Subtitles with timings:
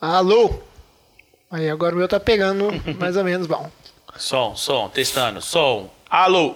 [0.00, 0.54] Alô?
[1.50, 2.68] Aí agora o meu tá pegando
[3.00, 3.68] mais ou menos bom.
[4.16, 5.90] Som, som, testando, som.
[6.08, 6.54] Alô?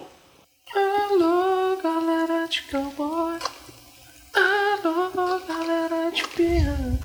[0.73, 3.37] Alô, galera de cowboy.
[4.33, 6.97] Alô, galera de piano.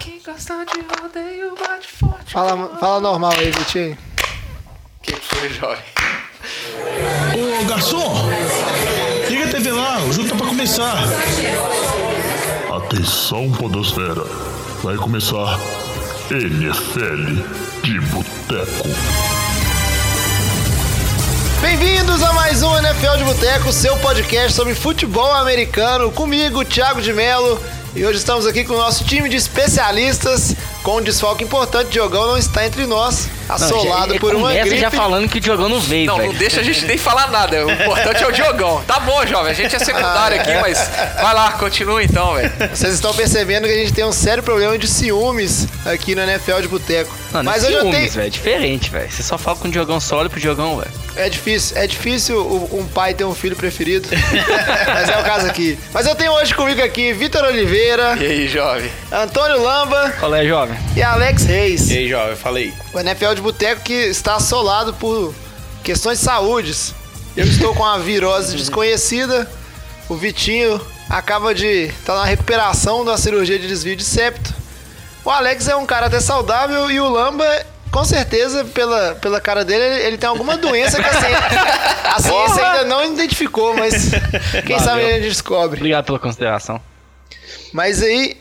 [0.00, 2.32] Quem gosta de rodeio bate forte.
[2.32, 3.96] Fala, fala normal aí, Vitinho.
[5.00, 5.84] Que foi, jovem?
[7.36, 8.14] Ô garçom,
[9.28, 11.04] liga a TV lá, o jogo tá pra começar.
[12.74, 14.24] Atenção, Podosfera.
[14.82, 15.60] Vai começar
[16.30, 17.42] NFL
[17.82, 18.88] de Boteco.
[21.60, 27.12] Bem-vindos a mais um NFL de Boteco, seu podcast sobre futebol americano, comigo, Thiago de
[27.12, 27.60] Mello.
[27.94, 31.90] E hoje estamos aqui com o nosso time de especialistas, com um desfalque importante.
[31.90, 34.78] Diogão não está entre nós, assolado Não, por uma gripe.
[34.78, 36.32] já falando que o Diogão não veio, Não, velho.
[36.32, 37.66] não deixa a gente nem falar nada.
[37.66, 38.82] O importante é o Diogão.
[38.86, 39.50] Tá bom, jovem.
[39.52, 42.52] A gente é secundário aqui, mas vai lá, continua então, velho.
[42.74, 46.60] Vocês estão percebendo que a gente tem um sério problema de ciúmes aqui no NFL
[46.60, 47.14] de Boteco.
[47.32, 48.10] Não, Mas hoje eu ciúmes, tenho...
[48.12, 48.26] velho.
[48.26, 49.10] É diferente, velho.
[49.10, 50.90] Você só fala com o Diogão só olha pro Diogão, velho.
[51.16, 54.08] É difícil, é difícil um pai ter um filho preferido.
[54.86, 55.78] Mas é o caso aqui.
[55.92, 58.90] Mas eu tenho hoje comigo aqui Vitor Oliveira, E aí, jovem?
[59.12, 60.76] Antônio Lamba Qual é, jovem?
[60.96, 61.90] e Alex Reis.
[61.90, 62.72] E aí, jovem, falei.
[62.92, 65.34] O NFL de Boteco que está assolado por
[65.82, 66.94] questões de saúdes.
[67.36, 69.48] Eu estou com uma virose desconhecida.
[70.08, 74.54] O Vitinho acaba de estar na recuperação da cirurgia de desvio de septo.
[75.24, 77.46] O Alex é um cara até saudável e o Lamba,
[77.90, 81.38] com certeza, pela, pela cara dele, ele, ele tem alguma doença que a ciência,
[82.04, 84.10] a ciência ainda não identificou, mas
[84.66, 85.78] quem sabe a gente descobre.
[85.78, 86.80] Obrigado pela consideração.
[87.72, 88.36] Mas aí,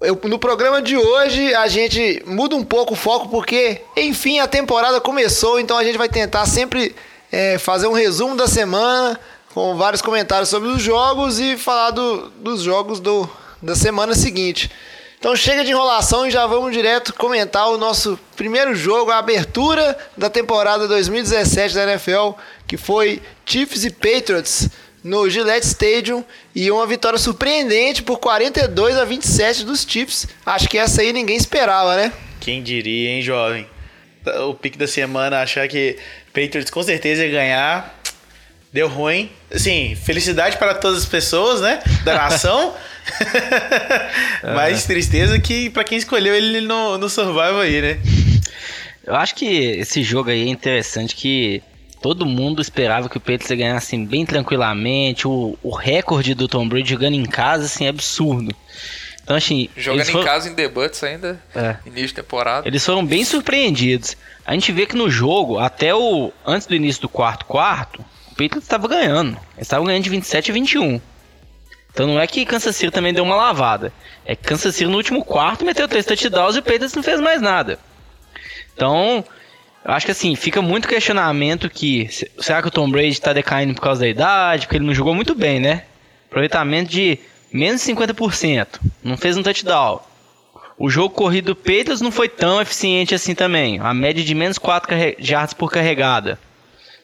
[0.00, 4.46] eu- no programa de hoje, a gente muda um pouco o foco, porque, enfim, a
[4.46, 6.94] temporada começou, então a gente vai tentar sempre
[7.30, 9.20] é, fazer um resumo da semana,
[9.52, 13.28] com vários comentários sobre os jogos e falar do- dos jogos do,
[13.60, 14.70] da semana seguinte.
[15.18, 19.98] Então chega de enrolação e já vamos direto comentar o nosso primeiro jogo, a abertura
[20.16, 22.30] da temporada 2017 da NFL,
[22.66, 24.68] que foi Chiefs e Patriots
[25.08, 26.22] no Gillette Stadium
[26.54, 30.28] e uma vitória surpreendente por 42 a 27 dos Chiefs.
[30.44, 32.12] Acho que essa aí ninguém esperava, né?
[32.38, 33.66] Quem diria, hein, jovem?
[34.46, 37.98] O pique da semana, achar que Patriots com certeza ia ganhar.
[38.70, 39.30] Deu ruim.
[39.50, 41.80] Assim, felicidade para todas as pessoas, né?
[42.04, 42.74] Da nação.
[44.54, 47.98] Mas tristeza que para quem escolheu ele no, no Survival aí, né?
[49.06, 51.62] Eu acho que esse jogo aí é interessante que
[52.00, 55.26] todo mundo esperava que o Patriots ia ganhar assim bem tranquilamente.
[55.26, 58.54] O, o recorde do Tom Brady jogando em casa assim é absurdo.
[59.22, 61.76] Então assim, Jogando eles em foram- casa em debuts ainda, É.
[61.84, 62.66] início de temporada.
[62.66, 64.16] Eles foram bem surpreendidos.
[64.46, 68.30] A gente vê que no jogo, até o antes do início do quarto quarto, o
[68.30, 69.32] Patriots estava ganhando.
[69.56, 71.00] Eles estavam ganhando de 27 a 21.
[71.92, 73.92] Então não é que Kansas City também deu uma lavada.
[74.24, 77.20] É que Kansas City no último quarto meteu três touchdowns e o Patriots não fez
[77.20, 77.78] mais nada.
[78.74, 79.24] Então,
[79.84, 83.32] eu acho que assim, fica muito questionamento que se- será que o Tom Brady está
[83.32, 85.84] decaindo por causa da idade, porque ele não jogou muito bem, né?
[86.28, 87.18] Aproveitamento de
[87.52, 90.00] menos de 50%, não fez um touchdown.
[90.78, 93.80] O jogo corrido do Patriots não foi tão eficiente assim também.
[93.80, 96.38] A média de menos 4 carre- jardas por carregada.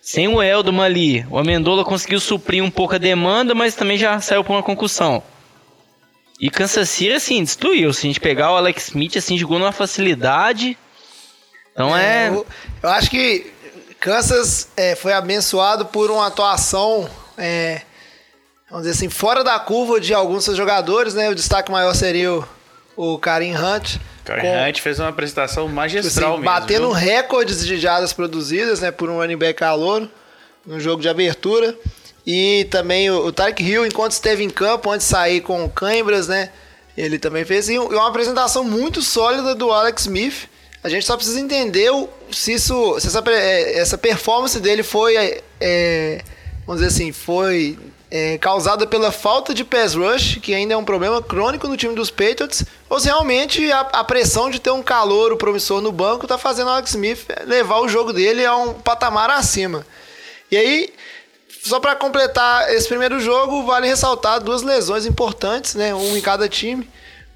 [0.00, 4.20] Sem o Eldon ali, o Amendola conseguiu suprir um pouco a demanda, mas também já
[4.20, 5.22] saiu por uma concussão.
[6.38, 7.92] E Kansas City, assim, destruiu.
[7.92, 10.76] Se a gente pegar o Alex Smith, assim, jogou numa facilidade.
[11.74, 12.28] Então é...
[12.28, 12.46] Eu,
[12.82, 13.52] eu acho que
[14.00, 17.08] Kansas é, foi abençoado por uma atuação,
[17.38, 17.82] é,
[18.70, 21.28] vamos dizer assim, fora da curva de alguns seus jogadores, né?
[21.30, 22.44] O destaque maior seria o,
[22.96, 23.96] o Karim Hunt.
[24.24, 26.54] Karen com- Hunt fez uma apresentação Tipo magistral assim, mesmo.
[26.54, 26.92] batendo viu?
[26.92, 30.08] recordes de jardas produzidas, né, por um running back calouro
[30.64, 31.74] no jogo de abertura.
[32.26, 36.26] E também o, o Tarek Hill, enquanto esteve em campo, antes de sair com cãibras,
[36.28, 36.50] né,
[36.96, 40.48] ele também fez e uma apresentação muito sólida do Alex Smith.
[40.84, 41.90] A gente só precisa entender
[42.30, 46.20] se, isso, se essa, é, essa performance dele foi, é, é,
[46.66, 47.78] vamos dizer assim, foi
[48.10, 51.94] é, causada pela falta de pass rush, que ainda é um problema crônico no time
[51.94, 56.26] dos Patriots, ou se realmente a, a pressão de ter um calouro promissor no banco
[56.26, 59.86] tá fazendo o Alex Smith levar o jogo dele a um patamar acima.
[60.50, 60.92] E aí,
[61.62, 65.94] só para completar esse primeiro jogo, vale ressaltar duas lesões importantes, né?
[65.94, 66.86] Um em cada time.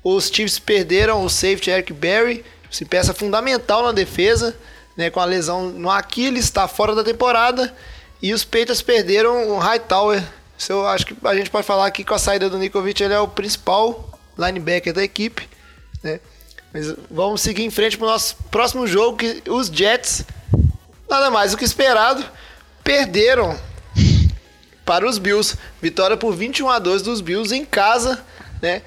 [0.05, 4.57] Os Chiefs perderam o safety Eric Berry, se peça fundamental na defesa,
[4.97, 5.11] né?
[5.11, 7.75] Com a lesão no Aquiles, está fora da temporada.
[8.21, 10.23] E os Patriots perderam o Hightower.
[10.57, 13.15] Isso eu acho que a gente pode falar aqui com a saída do Nikovic, ele
[13.15, 15.49] é o principal linebacker da equipe,
[16.03, 16.21] né?
[16.73, 20.25] Mas vamos seguir em frente para o nosso próximo jogo, que os Jets,
[21.09, 22.25] nada mais do que esperado,
[22.85, 23.59] perderam
[24.85, 25.57] para os Bills.
[25.81, 28.25] Vitória por 21 a 2 dos Bills em casa,
[28.61, 28.83] né?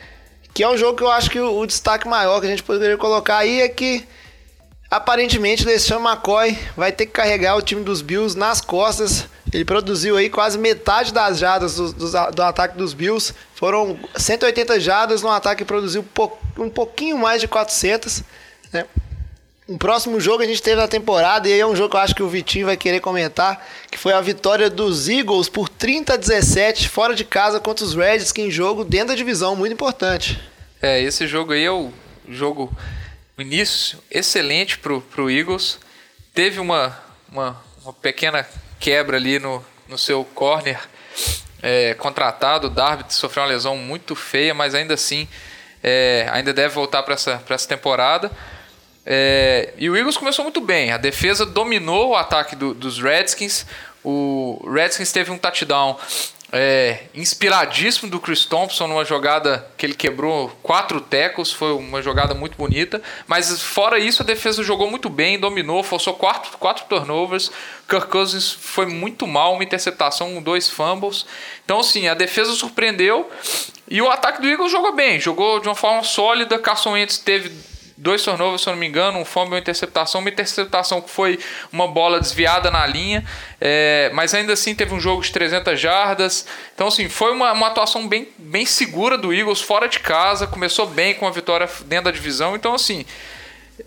[0.61, 2.61] Que é um jogo que eu acho que o, o destaque maior que a gente
[2.61, 4.07] poderia colocar aí é que
[4.91, 9.25] aparentemente LeSean McCoy vai ter que carregar o time dos Bills nas costas.
[9.51, 13.33] Ele produziu aí quase metade das jadas do, do, do ataque dos Bills.
[13.55, 16.05] Foram 180 jadas no ataque que produziu
[16.59, 18.21] um pouquinho mais de 400,
[18.71, 18.85] né?
[19.67, 22.01] Um próximo jogo a gente teve na temporada, e aí é um jogo que eu
[22.01, 26.13] acho que o Vitinho vai querer comentar, que foi a vitória dos Eagles por 30
[26.13, 29.73] a 17 fora de casa contra os Reds, que em jogo dentro da divisão, muito
[29.73, 30.50] importante.
[30.81, 31.91] É, esse jogo aí é o
[32.27, 32.75] jogo,
[33.37, 35.79] início excelente pro, pro Eagles.
[36.33, 36.97] Teve uma,
[37.31, 38.47] uma, uma pequena
[38.79, 40.79] quebra ali no, no seu corner
[41.61, 42.67] é, contratado.
[42.67, 45.27] O Darby sofreu uma lesão muito feia, mas ainda assim
[45.83, 48.31] é, ainda deve voltar para essa, essa temporada.
[49.05, 50.91] É, e o Eagles começou muito bem.
[50.91, 53.65] A defesa dominou o ataque do- dos Redskins.
[54.03, 55.99] O Redskins teve um touchdown
[56.51, 61.51] é, inspiradíssimo do Chris Thompson numa jogada que ele quebrou quatro tecos.
[61.51, 63.01] Foi uma jogada muito bonita.
[63.25, 67.51] Mas fora isso, a defesa jogou muito bem, dominou, forçou quatro, quatro turnovers.
[67.87, 71.25] Kirk Cousins foi muito mal, uma interceptação, dois fumbles.
[71.63, 73.29] Então, assim, a defesa surpreendeu.
[73.89, 76.59] E o ataque do Eagles jogou bem, jogou de uma forma sólida.
[76.59, 77.51] Carson Wentz teve
[78.01, 80.21] dois turnovers, se eu não me engano, um fumble e uma interceptação.
[80.21, 81.39] Uma interceptação que foi
[81.71, 83.23] uma bola desviada na linha,
[83.59, 86.47] é, mas ainda assim teve um jogo de 300 jardas.
[86.73, 90.47] Então, assim, foi uma, uma atuação bem, bem segura do Eagles, fora de casa.
[90.47, 92.55] Começou bem com a vitória dentro da divisão.
[92.55, 93.05] Então, assim,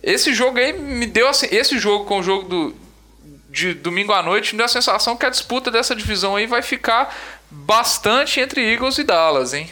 [0.00, 2.76] esse jogo aí me deu assim, esse jogo com o jogo do,
[3.50, 6.62] de domingo à noite me deu a sensação que a disputa dessa divisão aí vai
[6.62, 7.12] ficar
[7.50, 9.69] bastante entre Eagles e Dallas, hein?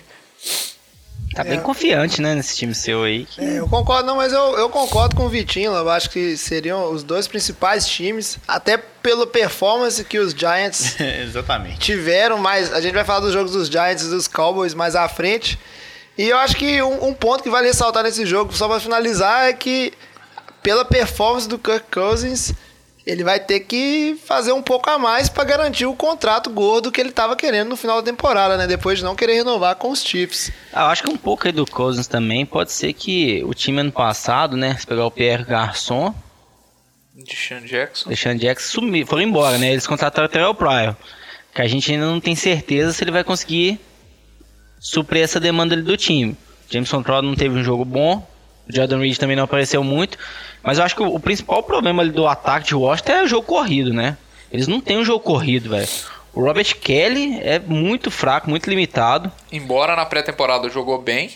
[1.35, 3.25] Tá bem confiante, né, nesse time seu aí.
[3.25, 5.73] que- É, eu concordo, não, mas eu, eu concordo com o Vitinho.
[5.73, 11.79] Eu acho que seriam os dois principais times, até pela performance que os Giants Exatamente.
[11.79, 15.09] tiveram, mas a gente vai falar dos jogos dos Giants e dos Cowboys mais à
[15.09, 15.59] frente.
[16.19, 19.49] E eu acho que um, um ponto que vale ressaltar nesse jogo, só para finalizar,
[19.49, 19.93] é que
[20.63, 22.53] pela performance do Kirk Cousins,
[23.07, 27.01] ele vai ter que fazer um pouco a mais para garantir o contrato gordo que
[27.01, 28.67] ele estava querendo no final da temporada, né?
[28.67, 30.53] Depois de não querer renovar com os Chiefs.
[30.73, 33.81] Ah, eu acho que um pouco aí do Cousins também pode ser que o time
[33.81, 36.15] ano passado, né, se pegar o Pierre Garçon,
[37.15, 38.09] De Sean Jackson.
[38.09, 39.73] deixando Jackson sumir, foram embora, né?
[39.73, 40.95] Eles contrataram até o Pryor.
[41.55, 43.79] Que a gente ainda não tem certeza se ele vai conseguir
[44.81, 46.37] suprir essa demanda ali do time.
[46.71, 48.27] Jameson Crowder não teve um jogo bom,
[48.69, 50.19] o Jordan Reed também não apareceu muito,
[50.63, 53.47] mas eu acho que o, o principal problema do ataque de Washington é o jogo
[53.47, 54.17] corrido, né?
[54.53, 55.89] Eles não têm um jogo corrido, velho.
[56.35, 59.31] O Robert Kelly é muito fraco, muito limitado.
[59.51, 61.31] Embora na pré-temporada jogou bem,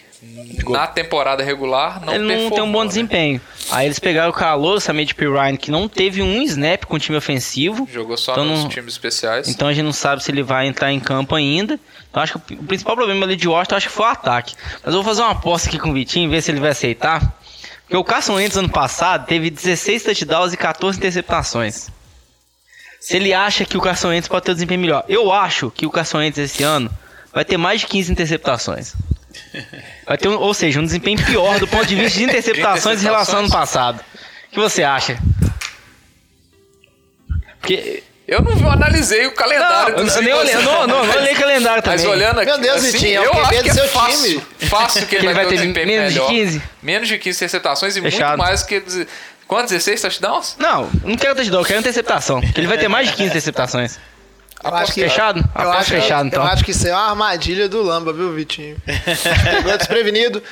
[0.68, 2.88] na temporada regular não ele não tem um bom né?
[2.88, 3.40] desempenho.
[3.70, 7.16] Aí eles pegaram o calor, Samid Pirine, que não teve um snap com o time
[7.16, 7.86] ofensivo.
[7.92, 9.48] Jogou só Então nos não- times especiais.
[9.48, 11.78] Então a gente não sabe se ele vai entrar em campo ainda.
[12.10, 14.54] Então acho que o principal problema ali de Washington acho que foi o ataque.
[14.84, 17.38] Mas eu vou fazer uma aposta aqui com o Vitinho, ver se ele vai aceitar.
[17.82, 21.88] Porque o Carson Wentz ano passado teve 16 touchdowns e 14 interceptações.
[23.00, 25.04] Se ele acha que o Carson Wentz pode ter um desempenho melhor.
[25.08, 26.90] Eu acho que o Carson Wentz esse ano
[27.32, 28.94] vai ter mais de 15 interceptações.
[30.06, 33.05] Vai ter um, ou seja, um desempenho pior do ponto de vista de interceptações em
[33.05, 34.00] relação ao ano passado.
[34.49, 35.19] O que você acha?
[37.61, 41.17] Porque Eu não analisei o não, calendário eu, dos eu nem olhei, não, não, não
[41.17, 41.99] olhei calendário também.
[42.06, 44.41] Mas olhando aqui, Meu Deus, assim, Vitinho, é o eu acho que é seu fácil,
[44.41, 44.69] time.
[44.69, 46.31] fácil que ele, Que ele vai, vai ter um ter desempenho menos de melhor.
[46.31, 46.62] 15?
[46.83, 48.28] Menos de 15 interceptações e Fechado.
[48.37, 48.83] muito mais que...
[49.47, 49.71] Quantos?
[49.71, 50.57] 16 touchdowns?
[50.59, 52.40] Não, não quero touchdown, eu quero interceptação.
[52.57, 53.99] Ele vai ter mais de 15 interceptações.
[54.64, 55.38] Eu acho que, Fechado?
[55.38, 56.42] Eu Aposto acho, fechado, então.
[56.42, 58.76] eu acho que isso é uma armadilha do Lamba, viu, Vitinho?
[58.84, 60.42] Pegou desprevenido.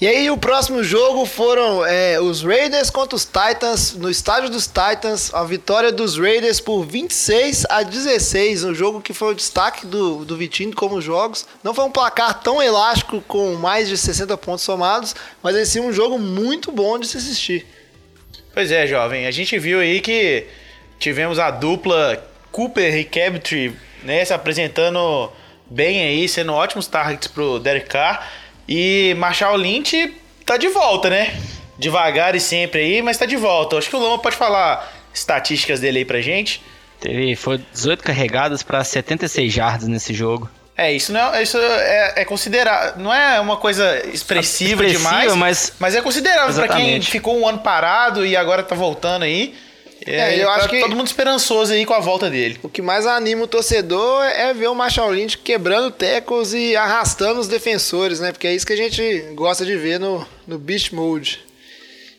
[0.00, 4.66] E aí, o próximo jogo foram é, os Raiders contra os Titans, no estádio dos
[4.66, 9.86] Titans, a vitória dos Raiders por 26 a 16, um jogo que foi o destaque
[9.86, 11.46] do, do Vitinho como jogos.
[11.62, 15.78] Não foi um placar tão elástico com mais de 60 pontos somados, mas em si
[15.78, 17.64] um jogo muito bom de se assistir.
[18.52, 19.28] Pois é, jovem.
[19.28, 20.48] A gente viu aí que
[20.98, 25.32] tivemos a dupla Cooper e Cabtree, né, se apresentando
[25.68, 28.28] bem aí, sendo ótimos targets pro Derek Carr.
[28.68, 30.14] E Marshall Lynch
[30.46, 31.34] tá de volta, né?
[31.78, 33.76] Devagar e sempre aí, mas tá de volta.
[33.78, 36.62] Acho que o Lama pode falar estatísticas dele aí pra gente.
[37.00, 40.48] Teve, foi 18 carregadas para 76 jardas nesse jogo.
[40.76, 42.94] É, isso não é, isso é, é considerável.
[43.02, 47.46] Não é uma coisa expressiva, Expressiva, demais, mas- mas é considerável pra quem ficou um
[47.48, 49.54] ano parado e agora tá voltando aí.
[50.06, 52.58] É, eu tá acho que- todo mundo esperançoso aí com a volta dele.
[52.62, 57.40] O que mais anima o torcedor é ver o Marshall Lynch quebrando tecos e arrastando
[57.40, 58.32] os defensores, né?
[58.32, 61.40] Porque é isso que a gente gosta de ver no, no Beast Mode.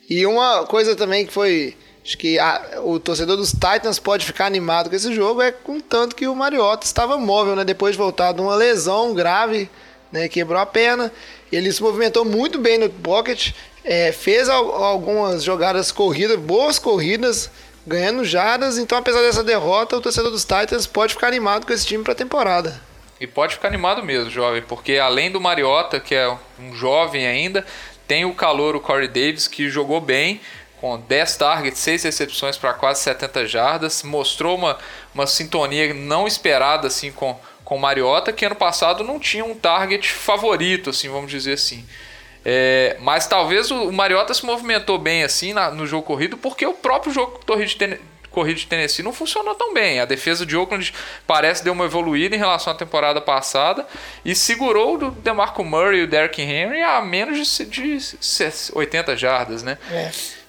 [0.10, 1.76] E uma coisa também que foi.
[2.06, 5.80] Acho que a- o torcedor dos Titans pode ficar animado com esse jogo é com
[5.80, 7.64] tanto que o Mariota estava móvel, né?
[7.64, 9.70] Depois de voltar de uma lesão grave
[10.12, 10.28] né?
[10.28, 11.12] Quebrou a perna.
[11.52, 13.52] Ele se movimentou muito bem no pocket,
[13.84, 17.50] é, fez al- algumas jogadas corridas, boas corridas,
[17.86, 18.78] ganhando jardas.
[18.78, 22.14] Então, apesar dessa derrota, o torcedor dos Titans pode ficar animado com esse time para
[22.14, 22.82] a temporada.
[23.20, 27.66] E pode ficar animado mesmo, jovem, porque além do Mariota, que é um jovem ainda,
[28.08, 30.42] tem o calor, o Corey Davis, que jogou bem,
[30.82, 34.78] com 10 targets, 6 recepções para quase 70 jardas, mostrou uma,
[35.14, 39.56] uma sintonia não esperada assim com com o Mariota, que ano passado não tinha um
[39.56, 41.86] target favorito, assim, vamos dizer assim.
[42.46, 46.66] É, mas talvez o, o Mariota se movimentou bem assim na- no jogo corrido, porque
[46.66, 47.98] o próprio jogo de, Ten-
[48.30, 50.00] corrido de Tennessee não funcionou tão bem.
[50.02, 50.94] A defesa de Oakland
[51.26, 53.88] parece deu uma evoluída em relação à temporada passada
[54.26, 59.16] e segurou o DeMarco Murray e o Derrick Henry a menos de, de se- 80
[59.16, 59.78] jardas, né?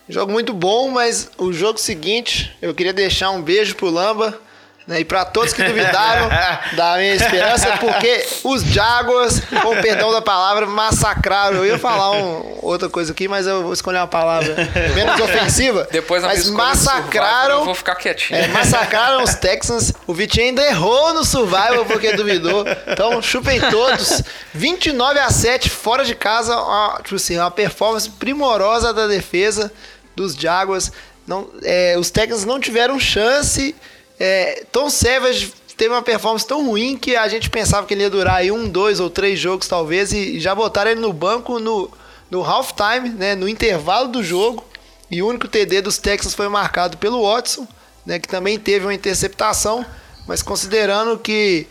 [0.08, 4.38] Jogo muito bom, mas o jogo seguinte, eu queria deixar um beijo pro Lamba.
[4.87, 6.29] Né, e para todos que duvidaram
[6.76, 11.57] da minha esperança, porque os Jaguars, com o perdão da palavra, massacraram.
[11.57, 14.55] Eu ia falar um- outra coisa aqui, mas eu vou escolher uma palavra
[14.95, 15.88] menos ofensiva.
[15.91, 17.61] Depois mas massacraram.
[17.61, 18.38] Eu vou ficar quietinho.
[18.38, 19.91] É, massacraram os Texans.
[20.07, 22.67] O Vitinho ainda errou no Survival porque duvidou.
[22.87, 24.23] Então, chupem todos.
[24.53, 26.55] 29 a 7 fora de casa.
[26.59, 29.73] Uma, tipo assim, uma performance primorosa da defesa
[30.14, 30.93] dos Jaguars.
[31.26, 33.75] Não, é, os Texans não tiveram chance.
[34.18, 38.11] É, Tom Savage teve uma performance tão ruim que a gente pensava que ele ia
[38.11, 41.90] durar aí um, dois ou três jogos talvez e, já botaram ele no banco no,
[42.30, 44.64] no halftime, né, no intervalo do jogo.
[45.11, 47.66] E o único TD dos Texans foi marcado pelo Watson,
[48.06, 49.85] né, que também teve uma interceptação,
[50.26, 51.66] mas considerando que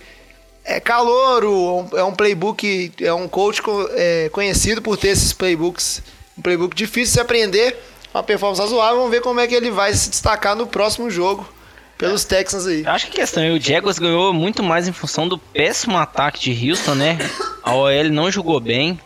[0.65, 6.01] é calouro, é um playbook, é um coach co- é, conhecido por ter esses playbooks,
[6.37, 7.77] um playbook difícil de se aprender,
[8.13, 11.47] uma performance razoável, vamos ver como é que ele vai se destacar no próximo jogo
[12.03, 12.83] pelos Texans aí.
[12.85, 16.37] Acho que a questão é o Jaguars ganhou muito mais em função do péssimo ataque
[16.37, 17.17] de Houston, né?
[17.63, 18.99] A OL não jogou bem.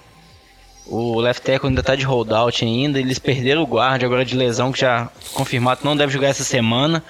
[0.87, 2.99] O left tackle ainda tá de holdout ainda.
[2.99, 7.03] Eles perderam o guarda agora de lesão, que já confirmado não deve jogar essa semana.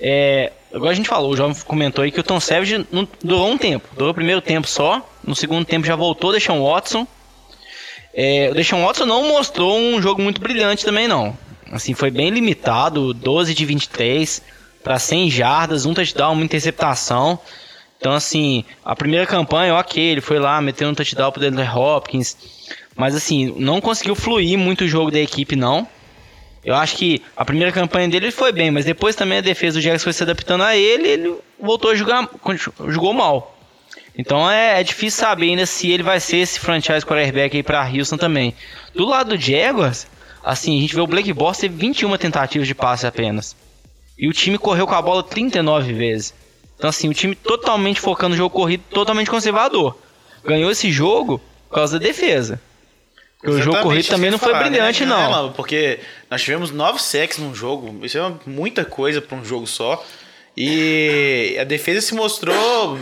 [0.00, 3.50] É, agora a gente falou, o Jovem comentou aí que o Tom Savage não, durou
[3.50, 3.90] um tempo.
[3.92, 5.06] Durou o primeiro tempo só.
[5.22, 7.06] No segundo tempo já voltou o Deshaun Watson.
[8.14, 11.36] É, o Deshaun Watson não mostrou um jogo muito brilhante também, não.
[11.70, 17.38] Assim, foi bem limitado, 12 de 23 para 100 jardas, um touchdown, uma interceptação.
[17.98, 22.36] Então, assim, a primeira campanha, ok, ele foi lá, meteu um touchdown pro DeAndre Hopkins.
[22.96, 25.86] Mas, assim, não conseguiu fluir muito o jogo da equipe, não.
[26.64, 29.82] Eu acho que a primeira campanha dele foi bem, mas depois também a defesa do
[29.82, 32.28] Jackson foi se adaptando a ele ele voltou a jogar,
[32.88, 33.56] jogou mal.
[34.16, 37.88] Então é, é difícil saber ainda se ele vai ser esse franchise quarterback aí pra
[37.88, 38.54] Houston também.
[38.94, 40.06] Do lado do Jaguars,
[40.44, 43.56] assim, a gente vê o Blake Bortles teve 21 tentativas de passe apenas.
[44.20, 46.34] E o time correu com a bola 39 vezes.
[46.76, 49.96] Então assim, o time totalmente focando no jogo corrido, totalmente conservador.
[50.44, 52.60] Ganhou esse jogo por causa da defesa.
[53.38, 55.10] Porque o jogo corrido também não foi falar, brilhante, né?
[55.10, 55.52] não.
[55.52, 56.00] Porque
[56.30, 58.04] nós tivemos nove sacks num jogo.
[58.04, 60.04] Isso é muita coisa para um jogo só.
[60.54, 62.98] E a defesa se mostrou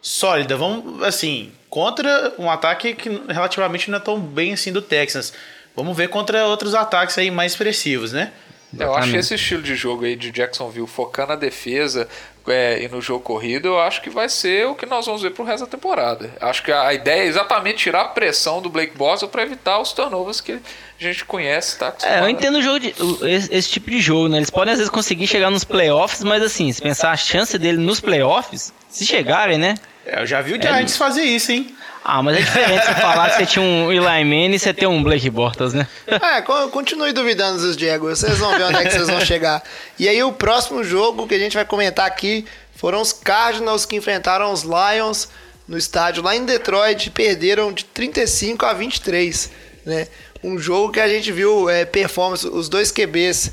[0.00, 0.56] sólida.
[0.56, 5.34] Vamos, assim, contra um ataque que relativamente não é tão bem assim do Texans.
[5.76, 8.32] Vamos ver contra outros ataques aí mais expressivos, né?
[8.78, 9.18] Eu acho Exatamente.
[9.18, 12.08] esse estilo de jogo aí de Jacksonville, focando na defesa
[12.46, 15.30] é, e no jogo corrido, eu acho que vai ser o que nós vamos ver
[15.32, 16.30] pro resto da temporada.
[16.40, 19.92] Acho que a ideia é exatamente tirar a pressão do Blake Boswell para evitar os
[19.92, 20.58] turnovers que a
[20.98, 21.94] gente conhece, tá?
[22.02, 24.38] É, eu entendo o jogo de- o- esse, esse tipo de jogo, né?
[24.38, 27.78] Eles podem às vezes conseguir chegar nos playoffs, mas assim, se pensar a chance dele
[27.78, 29.74] nos playoffs, se chegarem, né?
[30.06, 31.72] É, Eu já vi o Giants fazer isso, hein?
[32.04, 34.86] Ah, mas é diferente você falar que você tinha um Eli Manning e você ter
[34.88, 35.86] um Blake Bortles, né?
[36.06, 39.62] É, co- continue duvidando dos Jaguars, vocês vão ver onde é que vocês vão chegar.
[39.98, 42.44] E aí o próximo jogo que a gente vai comentar aqui
[42.74, 45.28] foram os Cardinals que enfrentaram os Lions
[45.68, 49.50] no estádio lá em Detroit e perderam de 35 a 23,
[49.86, 50.08] né?
[50.42, 53.52] Um jogo que a gente viu é, performance, os dois QBs,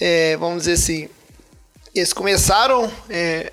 [0.00, 1.08] é, vamos dizer assim,
[1.94, 3.52] eles começaram é,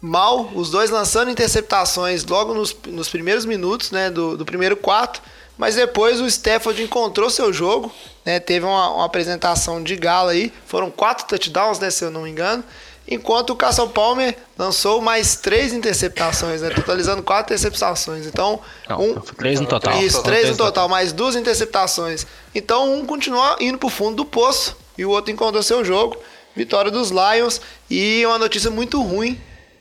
[0.00, 5.20] mal, os dois lançando interceptações logo nos, nos primeiros minutos né, do, do primeiro quarto,
[5.58, 7.92] mas depois o Stafford encontrou seu jogo,
[8.24, 12.22] né, teve uma, uma apresentação de gala aí, foram quatro touchdowns, né, se eu não
[12.22, 12.64] me engano,
[13.06, 18.26] enquanto o Castle Palmer lançou mais três interceptações, né, totalizando quatro interceptações.
[18.26, 20.00] Então, Não, um, três no total.
[20.02, 22.26] Isso, três no total, mais duas interceptações.
[22.54, 26.16] Então, um continua indo pro fundo do poço e o outro encontrou seu jogo.
[26.56, 29.40] Vitória dos Lions e uma notícia muito ruim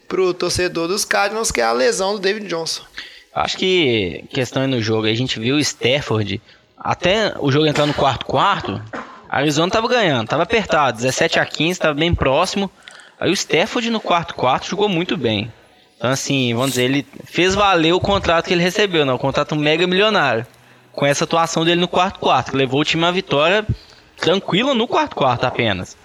[0.10, 2.84] pro torcedor dos Cardinals, que é a lesão do David Johnson.
[3.34, 6.42] Acho que questão no jogo, a gente viu o Stafford,
[6.78, 8.82] até o jogo entrar no quarto quarto,
[9.30, 12.70] a Arizona tava ganhando, tava apertado, 17 a 15, tava bem próximo.
[13.20, 15.51] Aí o Stafford no quarto quarto jogou muito bem.
[15.98, 19.13] Então, assim, vamos dizer, ele fez valer o contrato que ele recebeu, né?
[19.13, 20.48] O contrato mega milionário.
[20.94, 23.66] Com essa atuação dele no quarto quarto, que levou o time à vitória
[24.18, 25.98] tranquila no quarto quarto apenas.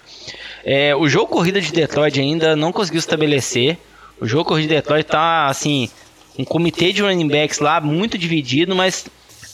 [0.63, 3.77] É, o jogo corrida de Detroit ainda não conseguiu estabelecer.
[4.19, 5.89] O jogo corrida de Detroit tá assim,
[6.37, 9.05] um comitê de running backs lá muito dividido, mas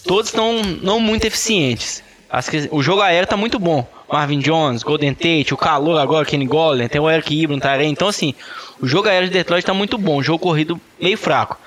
[0.06, 2.04] todos estão não muito eficientes.
[2.72, 3.86] O jogo aéreo tá muito bom.
[4.12, 7.92] Marvin Jones, Golden Tate, o calor agora, Kenny Golden, tem o Eric Ibram, Tarém.
[7.92, 8.34] Então, assim,
[8.82, 10.18] o jogo aéreo de Detroit tá muito bom.
[10.18, 11.58] O jogo corrido meio fraco.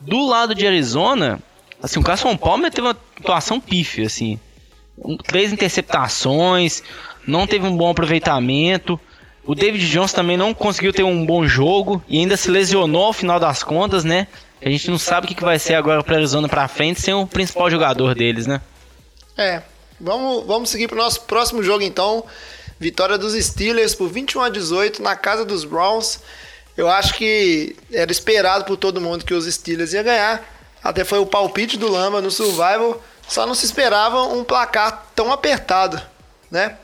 [0.00, 1.38] Do lado de Arizona,
[1.82, 4.38] assim, o Carson Palmer teve uma atuação pífia, assim.
[5.26, 6.82] Três interceptações,
[7.26, 8.98] não teve um bom aproveitamento.
[9.44, 13.12] O David Jones também não conseguiu ter um bom jogo e ainda se lesionou ao
[13.12, 14.28] final das contas, né?
[14.62, 17.26] A gente não sabe o que vai ser agora para Arizona para frente sem o
[17.26, 18.60] principal jogador deles, né?
[19.36, 19.62] É,
[19.98, 22.24] vamos, vamos seguir pro nosso próximo jogo então.
[22.78, 26.20] Vitória dos Steelers por 21 a 18 na casa dos Browns.
[26.76, 30.42] Eu acho que era esperado por todo mundo que os Steelers iam ganhar.
[30.82, 33.02] Até foi o palpite do Lama no Survival.
[33.26, 36.00] Só não se esperava um placar tão apertado,
[36.50, 36.76] né?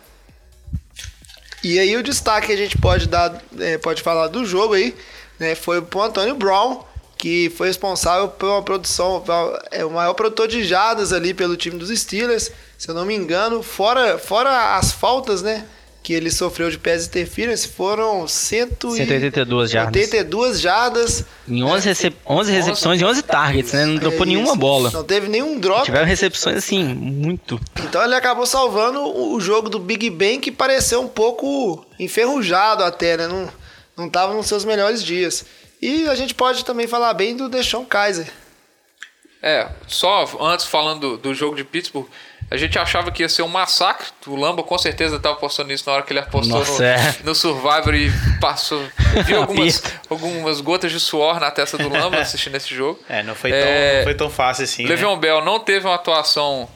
[1.69, 4.95] E aí o destaque que a gente pode dar, eh, pode falar do jogo aí,
[5.37, 6.85] né, foi pro Antônio Brown,
[7.19, 9.25] que foi responsável por uma produção,
[9.73, 13.17] é o maior produtor de jadas ali pelo time dos Steelers, se eu não me
[13.17, 15.67] engano, fora, fora as faltas, né,
[16.07, 19.93] que ele sofreu de pés interference, foram 182 jardas.
[19.93, 21.25] 182 jardas.
[21.49, 23.85] Em 11, recep 11 recepções e 11 targets, né?
[23.85, 24.89] Não dropou É nenhuma bola.
[24.93, 25.85] Não teve nenhum drop.
[25.85, 27.61] Tiveram recepções assim, muito.
[27.83, 32.85] Então ele acabou salvando o o jogo do Big Ben, que pareceu um pouco enferrujado
[32.85, 33.27] até, né?
[33.27, 33.49] Não,
[33.97, 35.45] não tava nos seus melhores dias.
[35.83, 38.33] E a gente pode também falar bem do Deshaun Kaiser.
[39.43, 42.07] É, só antes falando do, do jogo de Pittsburgh,
[42.51, 44.07] a gente achava que ia ser um massacre.
[44.27, 47.17] O Lamba com certeza estava apostando nisso na hora que ele apostou Nossa, no, é.
[47.25, 48.11] no Survivor e
[48.41, 48.85] passou.
[49.25, 53.01] Viu algumas, algumas gotas de suor na testa do Lamba assistindo esse jogo.
[53.09, 54.83] É, não foi tão, É, não foi tão fácil assim.
[54.85, 54.89] né?
[54.91, 56.69] Le'Veon Bell não teve uma atuação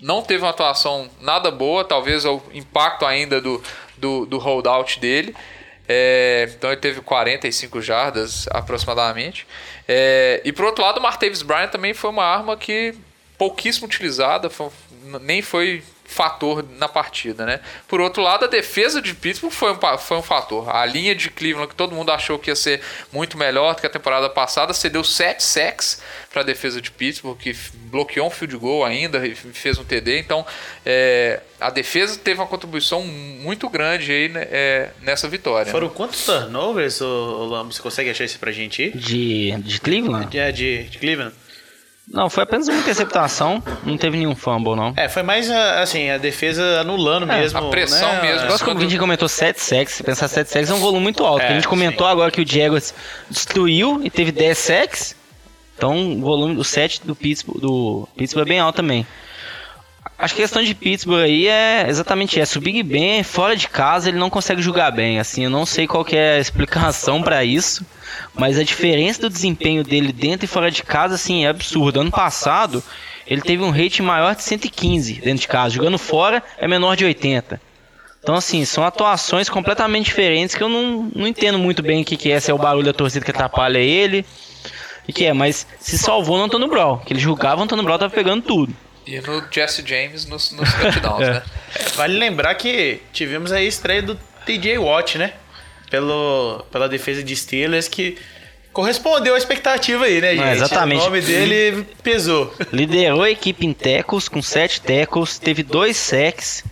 [0.00, 3.62] não teve uma atuação nada boa, talvez o impacto ainda do,
[3.96, 5.32] do, do holdout dele.
[5.88, 9.46] É, então ele teve 45 jardas aproximadamente.
[9.86, 12.94] É, e por outro lado, o Martavis Bryant também foi uma arma que
[13.38, 14.70] pouquíssimo utilizada, foi-
[15.20, 17.60] nem foi fator na partida, né?
[17.88, 20.68] Por outro lado, a defesa de Pittsburgh foi um, foi um fator.
[20.74, 23.86] A linha de Cleveland, que todo mundo achou que ia ser muito melhor do que
[23.86, 27.56] a temporada passada, cedeu 7 sacks para a defesa de Pittsburgh, que
[27.90, 30.18] bloqueou um field goal ainda e fez um TD.
[30.18, 30.44] Então,
[30.84, 35.72] é, a defesa teve uma contribuição muito grande aí né, é, nessa vitória.
[35.72, 37.64] Foram quantos turnovers, ô, ô?
[37.64, 38.90] Você consegue achar isso pra gente?
[38.90, 40.26] De, de Cleveland?
[40.26, 41.34] De, de, de Cleveland?
[42.08, 43.62] Não, foi apenas uma interceptação.
[43.84, 44.92] Não teve nenhum fumble, não.
[44.96, 47.58] É, foi mais a- assim, a defesa anulando mesmo.
[47.58, 48.22] a pressão né?
[48.22, 48.46] mesmo.
[48.48, 49.94] Quase como a gente comentou 7 sacks.
[49.94, 51.42] Se pensar 7 sacks é um volume muito alto.
[51.42, 52.92] É, a gente comentou agora que o Jaguars
[53.30, 55.16] destruiu e teve 10 sacks.
[55.76, 59.06] Então o volume do 7 do Pittsburgh, do Pittsburgh é bem alto também.
[60.18, 62.58] Acho que a questão de Pittsburgh aí é exatamente essa.
[62.58, 65.18] O Big Ben, fora de casa, ele não consegue jogar bem.
[65.18, 67.84] Assim, eu não sei qual é a explicação pra isso.
[68.34, 72.00] Mas a diferença do desempenho dele dentro e fora de casa, assim, é absurda.
[72.00, 72.82] Ano passado,
[73.26, 75.74] ele teve um rate maior de 115 dentro de casa.
[75.74, 77.60] Jogando fora, é menor de 80.
[78.22, 82.16] Então, assim, são atuações completamente diferentes que eu não, não entendo muito bem o que,
[82.16, 82.38] que é.
[82.38, 84.24] Se é o barulho da torcida que atrapalha ele.
[85.02, 86.98] O que, que é, mas se salvou no Antônio Brown.
[86.98, 88.72] Que ele julgava, o Antônio Brown tava pegando tudo.
[89.06, 91.42] E no Jesse James nos, nos touchdowns, né?
[91.94, 94.14] Vale lembrar que tivemos aí a estreia do
[94.46, 95.32] TJ Watt, né?
[95.90, 98.16] Pelo, pela defesa de Steelers, que
[98.72, 100.56] correspondeu à expectativa aí, né, gente?
[100.56, 101.00] exatamente.
[101.00, 102.54] O nome dele pesou.
[102.72, 106.64] Liderou a equipe em tackles com 7 tackles, teve dois sacks,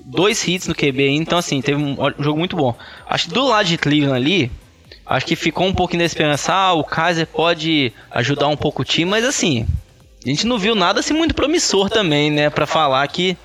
[0.00, 2.76] dois hits no QB, então assim, teve um, um jogo muito bom.
[3.08, 4.50] Acho que do lado de Cleveland ali,
[5.06, 8.84] acho que ficou um pouquinho da esperança, ah, o Kaiser pode ajudar um pouco o
[8.84, 9.66] time, mas assim,
[10.24, 13.36] a gente não viu nada assim muito promissor também, né, Pra falar que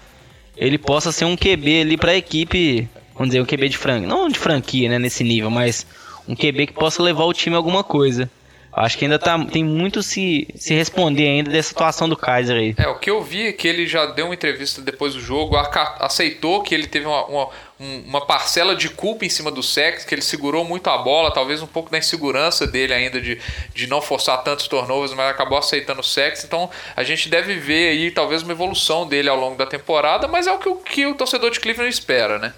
[0.57, 4.29] ele possa ser um QB ali pra equipe, vamos dizer, um QB de franquia, não
[4.29, 5.85] de franquia, né, nesse nível, mas
[6.27, 8.29] um QB que possa levar o time a alguma coisa.
[8.75, 12.73] Acho que ainda tá, tem muito se, se responder ainda dessa situação do Kaiser aí.
[12.75, 15.55] É, o que eu vi é que ele já deu uma entrevista depois do jogo,
[15.99, 20.07] aceitou que ele teve uma, uma, um- uma parcela de culpa em cima do sexo,
[20.07, 23.39] que ele segurou muito a bola, talvez um pouco da insegurança dele ainda de,
[23.75, 26.45] de não forçar tantos turnovers, mas acabou aceitando o sexo.
[26.47, 30.47] Então a gente deve ver aí talvez uma evolução dele ao longo da temporada, mas
[30.47, 32.51] é o que, o que o torcedor de Cleveland espera, né?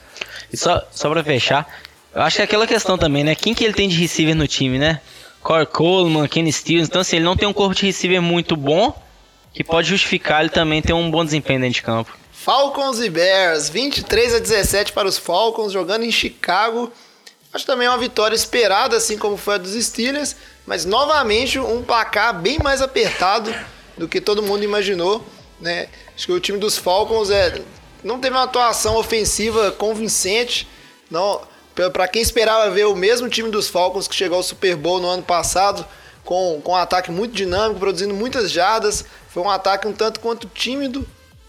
[0.54, 1.68] E só, só pra fechar,
[2.14, 3.36] eu acho que é aquela questão também, né?
[3.36, 5.02] Quem que ele tem de receiver no time, né?
[5.46, 6.90] Corey Coleman, Kenny Stills.
[6.90, 9.00] Então, assim, ele não tem um corpo de receiver muito bom,
[9.54, 12.18] que pode justificar ele também ter um bom desempenho dentro de campo.
[12.34, 16.92] Falcons e Bears, 23 a 17 para os Falcons, jogando em Chicago.
[17.54, 22.42] Acho também uma vitória esperada, assim como foi a dos Steelers, mas novamente um placar
[22.42, 23.54] bem mais apertado
[23.96, 25.24] do que todo mundo imaginou.
[25.62, 25.90] Né?
[26.16, 27.62] Acho que o time dos Falcons é,
[28.04, 30.68] não teve uma atuação ofensiva convincente.
[31.10, 31.40] Não,
[31.92, 35.08] para quem esperava ver o mesmo time dos Falcons que chegou ao Super Bowl no
[35.08, 35.86] ano passado,
[36.24, 40.48] com, com um ataque muito dinâmico, produzindo muitas jardas, foi um ataque um tanto quanto
[40.48, 41.06] tímido.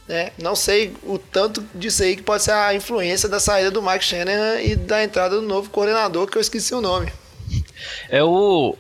[0.07, 0.31] Né?
[0.39, 4.05] Não sei o tanto disso aí que pode ser a influência da saída do Mike
[4.05, 7.13] Shanahan e da entrada do novo coordenador, que eu esqueci o nome.
[8.09, 8.77] É o,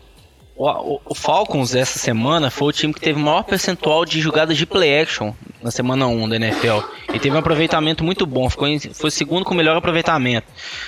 [0.57, 4.64] o, o, Falcons essa semana foi o time que teve maior percentual de jogadas de
[4.64, 6.81] play action na semana 1 da NFL.
[7.12, 10.47] E teve um aproveitamento muito bom, ficou em, foi o segundo com o melhor aproveitamento.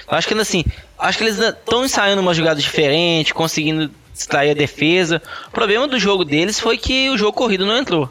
[0.08, 0.64] acho que assim,
[0.98, 5.20] acho que eles estão ensaiando uma jogada diferente, conseguindo distrair a defesa.
[5.48, 8.10] O problema do jogo deles foi que o jogo corrido não entrou.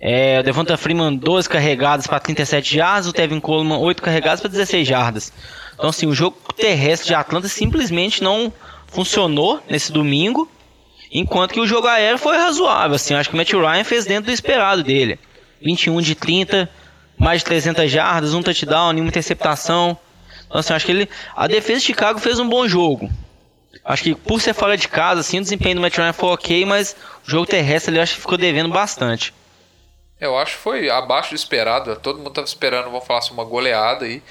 [0.00, 4.48] É, o Devonta Freeman 12 carregadas para 37 jardas, o Tevin Coleman 8 carregadas para
[4.48, 5.30] 16 jardas.
[5.74, 8.50] Então assim, o jogo terrestre de Atlanta simplesmente não
[8.86, 10.48] funcionou nesse domingo,
[11.10, 14.26] enquanto que o jogo aéreo foi razoável, assim, acho que o Matt Ryan fez dentro
[14.26, 15.18] do esperado dele.
[15.60, 16.70] 21 de 30,
[17.18, 19.98] mais de 300 jardas, um touchdown, nenhuma interceptação.
[20.46, 23.10] Então assim, acho que ele a defesa de Chicago fez um bom jogo.
[23.84, 26.64] Acho que por ser fora de casa, assim, o desempenho do Matt Ryan foi ok,
[26.64, 26.96] mas
[27.26, 29.32] o jogo terrestre ele acho que ficou devendo bastante.
[30.20, 31.96] Eu acho que foi abaixo do esperado.
[31.96, 34.22] Todo mundo estava esperando, vamos falar assim, uma goleada aí.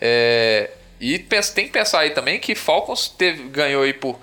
[0.00, 4.18] É, e tem que pensar aí também que Falcons teve, ganhou aí por,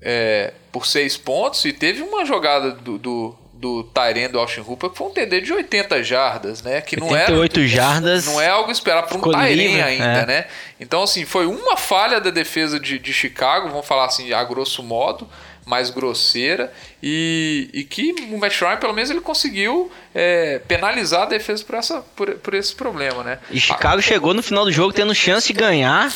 [0.00, 4.90] é, por seis pontos e teve uma jogada do, do, do Tyrene do Austin Hooper
[4.90, 6.80] que foi um TD de 80 jardas, né?
[6.80, 8.26] Que não 88 é, jardas.
[8.26, 10.26] Não é algo esperado para um Tyrene ainda, é.
[10.26, 10.46] né?
[10.80, 14.82] Então, assim, foi uma falha da defesa de, de Chicago, vamos falar assim, a grosso
[14.82, 15.28] modo
[15.64, 21.26] mais grosseira e, e que o Matt Ryan, pelo menos, ele conseguiu é, penalizar a
[21.26, 23.38] defesa por, essa, por, por esse problema, né?
[23.50, 26.12] E Chicago ah, chegou no final do jogo tendo chance de ganhar.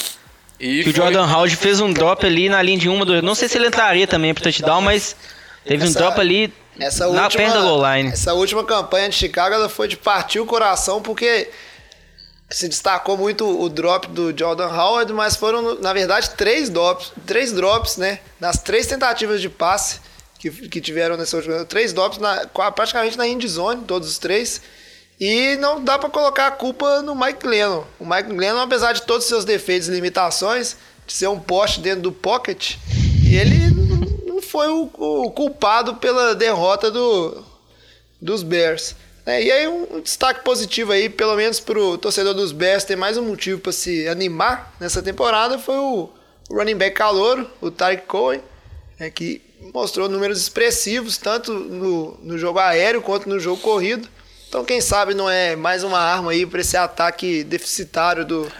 [0.58, 0.92] E que foi...
[0.92, 3.20] o Jordan Howard fez um drop ali na linha de uma do.
[3.22, 5.14] Não sei se ele entraria também pro touchdown, mas
[5.64, 8.10] teve essa, um drop ali essa na última, da goal line.
[8.10, 11.48] Essa última campanha de Chicago ela foi de partir o coração, porque
[12.48, 17.52] se destacou muito o drop do Jordan Howard, mas foram, na verdade, três drops, três
[17.52, 18.20] drops, né?
[18.40, 20.00] Nas três tentativas de passe
[20.38, 21.64] que, que tiveram nessa última.
[21.64, 24.60] Três drops na, praticamente na end zone, todos os três.
[25.18, 27.84] E não dá para colocar a culpa no Mike Lennon.
[27.98, 30.76] O Mike Lennon, apesar de todos os seus defeitos e limitações,
[31.06, 32.76] de ser um poste dentro do pocket,
[33.24, 33.70] ele
[34.26, 37.42] não foi o, o culpado pela derrota do,
[38.20, 38.94] dos Bears.
[39.24, 42.94] É, e aí um destaque positivo aí, pelo menos para o torcedor dos Bears ter
[42.94, 46.08] mais um motivo para se animar nessa temporada, foi o
[46.48, 48.40] running back calouro, o Tarek Cohen,
[49.00, 49.42] é, que
[49.74, 54.08] mostrou números expressivos, tanto no, no jogo aéreo quanto no jogo corrido.
[54.48, 58.50] Então, quem sabe não é mais uma arma aí para esse ataque deficitário do,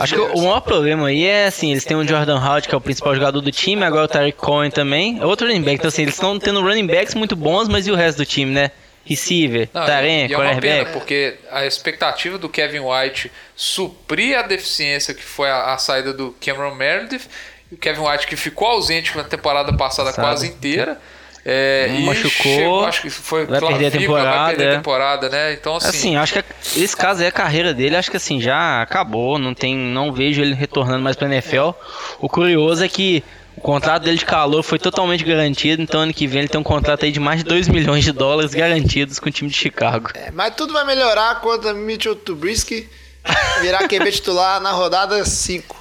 [0.00, 0.32] Acho Bears.
[0.32, 2.80] que o maior problema aí é assim, eles têm o Jordan Howard, que é o
[2.80, 6.02] principal jogador do time, agora o Tarek Cohen também, é outro running back, então assim,
[6.02, 8.72] eles estão tendo running backs muito bons, mas e o resto do time, né?
[9.06, 15.22] receiver, Taren, é uma pena, porque a expectativa do Kevin White suprir a deficiência que
[15.22, 17.28] foi a, a saída do Cameron Meredith,
[17.70, 20.26] o Kevin White que ficou ausente na temporada passada Sabe.
[20.26, 21.00] quase inteira.
[21.48, 25.28] É, e machucou, chegou, acho que foi vai perder a temporada, vai perder a temporada,
[25.28, 25.52] né?
[25.52, 26.44] Então assim, assim acho que
[26.82, 30.42] esse caso é a carreira dele, acho que assim já acabou, não tem, não vejo
[30.42, 31.70] ele retornando mais para NFL.
[32.18, 33.22] O curioso é que
[33.56, 36.64] o contrato dele de calor foi totalmente garantido, então ano que vem ele tem um
[36.64, 40.10] contrato aí de mais de 2 milhões de dólares garantidos com o time de Chicago.
[40.14, 42.88] É, mas tudo vai melhorar quando Mitchell Trubisky
[43.62, 45.76] virar QB titular na rodada 5.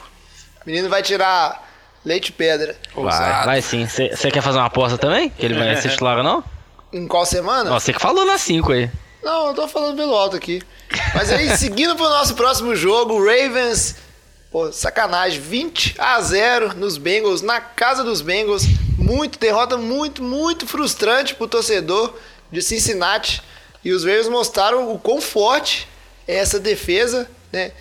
[0.63, 1.64] O menino vai tirar
[2.05, 2.75] leite pedra.
[2.95, 3.85] Vai, vai sim.
[3.85, 5.29] Você quer fazer uma aposta também?
[5.29, 6.43] Que ele vai ser titular ou não?
[6.93, 7.69] Em qual semana?
[7.71, 8.89] Você que falou na 5 aí.
[9.23, 10.61] Não, eu tô falando pelo alto aqui.
[11.13, 13.95] Mas aí, seguindo pro nosso próximo jogo, Ravens
[14.55, 18.63] Pô, sacanagem, 20 a 0 nos Bengals, na casa dos Bengals.
[18.97, 22.17] Muito derrota muito, muito frustrante pro torcedor
[22.49, 23.43] de Cincinnati.
[23.83, 25.89] E os Ravens mostraram o quão forte
[26.25, 27.73] é essa defesa, né?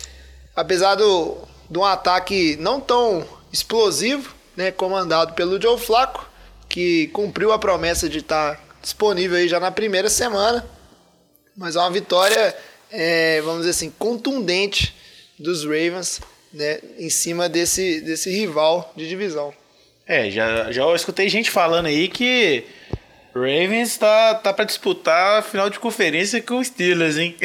[0.53, 1.37] Apesar do,
[1.69, 6.29] de um ataque não tão explosivo, né, comandado pelo Joe Flacco,
[6.67, 10.65] que cumpriu a promessa de estar disponível aí já na primeira semana.
[11.55, 12.55] Mas é uma vitória,
[12.91, 14.93] é, vamos dizer assim, contundente
[15.39, 16.19] dos Ravens
[16.53, 19.53] né, em cima desse, desse rival de divisão.
[20.05, 22.65] É, já, já escutei gente falando aí que
[23.33, 27.35] Ravens tá, tá para disputar a final de conferência com os Steelers, hein?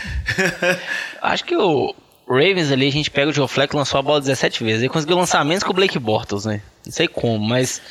[1.20, 1.94] Acho que o
[2.28, 4.82] Ravens ali, a gente pega o Joe Fleck lançou a bola 17 vezes.
[4.82, 6.60] Ele conseguiu lançamentos com o Blake Bortles, né?
[6.86, 7.82] Não sei como, mas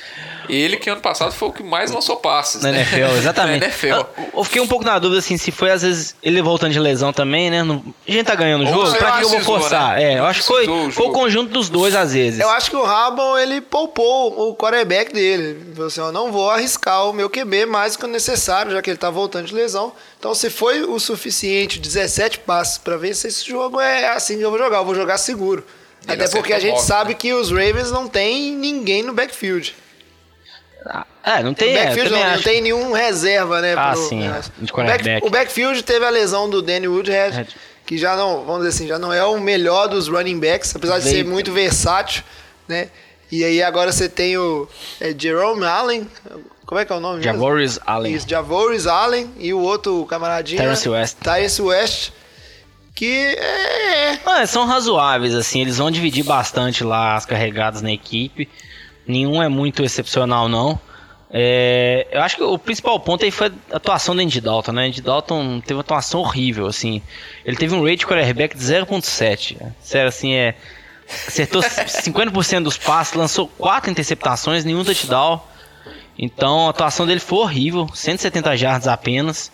[0.47, 2.61] Ele que ano passado foi o que mais lançou passes.
[2.61, 2.77] na né?
[2.79, 3.59] NFL, exatamente.
[3.59, 3.87] na NFL.
[3.87, 6.79] Eu, eu fiquei um pouco na dúvida, assim, se foi às vezes ele voltando de
[6.79, 7.61] lesão também, né?
[7.61, 9.95] Não- a gente tá ganhando o jogo, pra que eu vou forçar?
[9.95, 10.13] né?
[10.13, 12.39] É, eu acho que foi, o foi o conjunto dos dois às vezes.
[12.39, 15.43] Eu acho que o Harbaugh, ele poupou o quarterback dele.
[15.43, 18.71] Ele falou assim, eu não vou arriscar o meu QB mais do que o necessário,
[18.71, 19.91] já que ele tá voltando de lesão.
[20.17, 24.49] Então, se foi o suficiente, 17 passes pra vencer esse jogo, é assim que eu
[24.49, 24.77] vou jogar.
[24.77, 25.65] Eu vou jogar seguro.
[26.07, 27.15] Até porque a gente nove, sabe né?
[27.19, 29.75] que os Ravens não tem ninguém no backfield.
[31.23, 32.43] É, não tem, é, backfield também não, não acho.
[32.43, 33.73] tem nenhum reserva, né?
[33.75, 34.41] Ah, pro- sim, né?
[34.85, 37.55] back- o backfield teve a lesão do Danny Woodhead, Head.
[37.85, 40.99] que já não, vamos dizer assim, já não é o melhor dos running backs, apesar
[40.99, 42.23] de ser muito versátil,
[42.67, 42.89] né?
[43.31, 44.67] E aí agora você tem o
[45.01, 46.07] é, Jerome Allen,
[46.67, 47.33] como é que é o nome mesmo?
[47.33, 48.13] Javorius Allen.
[48.13, 50.61] Isso, Javoris Allen e o outro camaradinho.
[50.61, 50.99] Terrence né?
[50.99, 51.17] West.
[51.23, 52.11] Terrence West.
[52.95, 54.17] Que é.
[54.25, 58.47] Ah, são razoáveis, assim, eles vão dividir bastante lá as carregadas na equipe.
[59.05, 60.79] Nenhum é muito excepcional, não.
[61.29, 64.85] É, eu acho que o principal ponto aí foi a atuação do Andy Dalton, né?
[64.87, 67.01] Andy Dalton teve uma atuação horrível, assim.
[67.43, 69.57] Ele teve um rate quarterback de 0.7.
[69.81, 70.55] Sério, assim, é...
[71.27, 75.41] Acertou 50% dos passes, lançou 4 interceptações, nenhum touchdown.
[76.17, 79.51] Então a atuação dele foi horrível, 170 jardas apenas.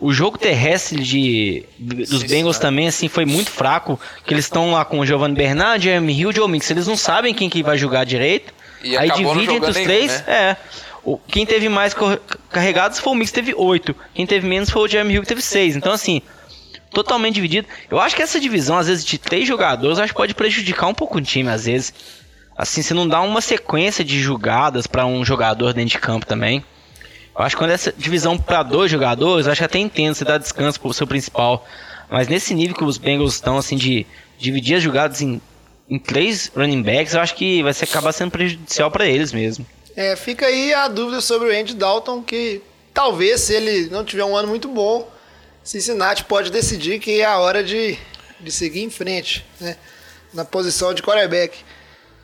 [0.00, 4.84] O jogo terrestre de, dos Bengals também assim foi muito fraco, que eles estão lá
[4.84, 8.04] com o Giovanni Bernard, Jeremy Hill, Joe Mix, eles não sabem quem que vai jogar
[8.04, 8.52] direito.
[8.82, 10.56] E aí divide entre os jogando três, nenhum, né?
[10.56, 10.56] é.
[11.04, 11.94] O, quem teve mais
[12.50, 13.94] carregados foi o Mix, teve 8.
[14.14, 15.76] Quem teve menos foi o Jeremy Hill, que teve 6.
[15.76, 16.22] Então assim,
[16.92, 17.68] totalmente dividido.
[17.90, 20.94] Eu acho que essa divisão, às vezes, de três jogadores, acho que pode prejudicar um
[20.94, 21.92] pouco o time, às vezes.
[22.56, 26.64] Assim, você não dá uma sequência de jogadas pra um jogador dentro de campo também.
[27.40, 30.26] Eu acho que quando essa divisão pra dois jogadores, eu acho que até entendo você
[30.26, 31.66] dar descanso pro seu principal.
[32.10, 34.06] Mas nesse nível que os Bengals estão, assim, de
[34.38, 35.40] dividir as jogadas em,
[35.88, 39.66] em três running backs, eu acho que vai ser, acabar sendo prejudicial pra eles mesmo.
[39.96, 42.60] É, fica aí a dúvida sobre o Andy Dalton, que
[42.92, 45.10] talvez, se ele não tiver um ano muito bom,
[45.64, 47.96] Cincinnati pode decidir que é a hora de,
[48.38, 49.78] de seguir em frente, né?
[50.34, 51.56] Na posição de quarterback.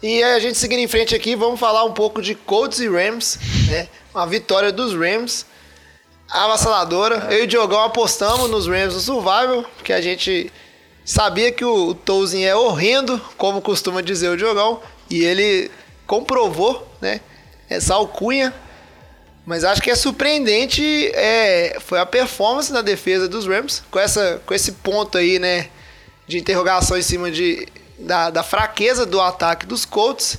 [0.02, 3.38] E a gente seguindo em frente aqui, vamos falar um pouco de Colts e Rams,
[3.70, 3.88] né?
[4.16, 5.44] Uma vitória dos Rams,
[6.30, 7.26] avassaladora.
[7.30, 10.50] Eu e o Diogão apostamos nos Rams no Survival, porque a gente
[11.04, 15.70] sabia que o, Tolzin é horrendo, como costuma dizer o Diogão, e ele
[16.06, 17.20] comprovou, né?
[17.68, 18.54] Essa alcunha.
[19.44, 24.40] Mas acho que é surpreendente é, foi a performance na defesa dos Rams, com, essa,
[24.46, 25.68] com esse ponto aí, né?
[26.26, 30.38] De interrogação em cima de, da, da fraqueza do ataque dos Colts.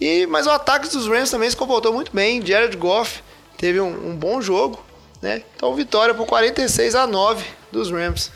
[0.00, 2.44] E, mas o ataque dos Rams também se comportou muito bem.
[2.44, 3.22] Jared Goff
[3.56, 4.82] teve um, um bom jogo,
[5.20, 5.42] né?
[5.56, 8.30] Então vitória por 46 a 9 dos Rams.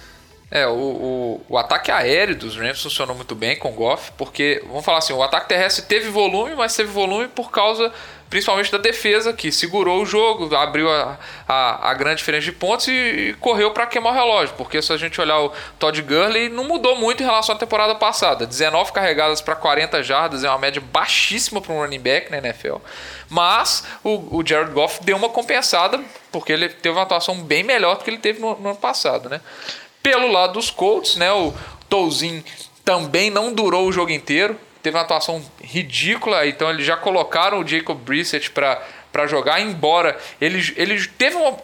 [0.54, 4.62] É, o, o, o ataque aéreo dos Rams funcionou muito bem com o Goff, porque,
[4.66, 7.90] vamos falar assim, o ataque terrestre teve volume, mas teve volume por causa
[8.32, 12.88] principalmente da defesa, que segurou o jogo, abriu a, a, a grande diferença de pontos
[12.88, 16.48] e, e correu para queimar o relógio, porque se a gente olhar o Todd Gurley,
[16.48, 18.46] não mudou muito em relação à temporada passada.
[18.46, 22.76] 19 carregadas para 40 jardas é uma média baixíssima para um running back na NFL.
[23.28, 27.98] Mas o, o Jared Goff deu uma compensada, porque ele teve uma atuação bem melhor
[27.98, 29.42] do que ele teve no, no ano passado, né?
[30.02, 31.30] Pelo lado dos Colts, né?
[31.32, 31.54] O
[31.88, 32.42] Touzin
[32.84, 34.58] também não durou o jogo inteiro.
[34.82, 40.60] Teve uma atuação ridícula, então eles já colocaram o Jacob Brissett para jogar, embora ele,
[40.76, 41.56] ele teve uma,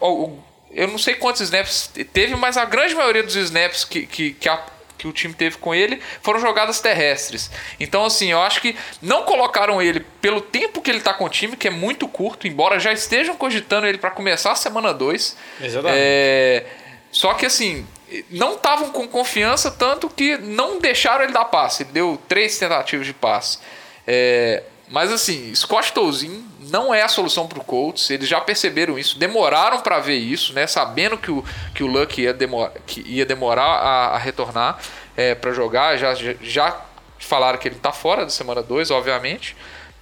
[0.71, 4.47] eu não sei quantos snaps teve, mas a grande maioria dos snaps que, que, que,
[4.47, 4.63] a,
[4.97, 7.49] que o time teve com ele foram jogadas terrestres.
[7.79, 11.29] Então, assim, eu acho que não colocaram ele pelo tempo que ele tá com o
[11.29, 15.37] time, que é muito curto, embora já estejam cogitando ele para começar a semana 2.
[15.61, 15.97] Exatamente.
[15.99, 16.65] É,
[17.11, 17.85] só que, assim,
[18.29, 21.83] não estavam com confiança, tanto que não deixaram ele dar passe.
[21.83, 23.59] Ele deu três tentativas de passe.
[24.07, 28.09] É, mas assim, Scott Tolzin não é a solução para o Colts.
[28.09, 30.65] Eles já perceberam isso, demoraram para ver isso, né?
[30.65, 31.45] Sabendo que o,
[31.75, 34.79] que o Luck ia, demora, que ia demorar a, a retornar
[35.15, 35.97] é, para jogar.
[35.97, 36.81] Já, já, já
[37.19, 39.55] falaram que ele está fora da semana 2, obviamente.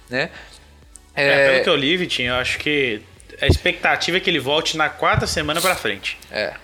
[0.08, 0.30] Né?
[1.14, 3.02] É, pelo que eu li, Vitinho, eu acho que
[3.40, 6.18] a expectativa é que ele volte na quarta semana pra frente.
[6.30, 6.54] É.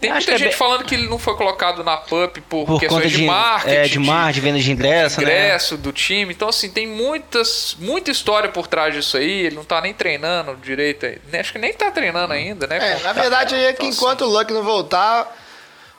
[0.00, 2.40] Tem Acho muita que é gente bem- falando que ele não foi colocado na PUP
[2.48, 3.74] por, Por questões conta de, de, marketing.
[3.76, 5.26] é, de marketing, de venda de ingresso, né?
[5.26, 6.32] ingresso do time.
[6.32, 9.46] Então, assim, tem muitas, muita história por trás disso aí.
[9.46, 11.04] Ele não tá nem treinando direito.
[11.38, 12.78] Acho que nem tá treinando ainda, né?
[12.98, 15.36] É, na verdade é que enquanto o Luck não voltar,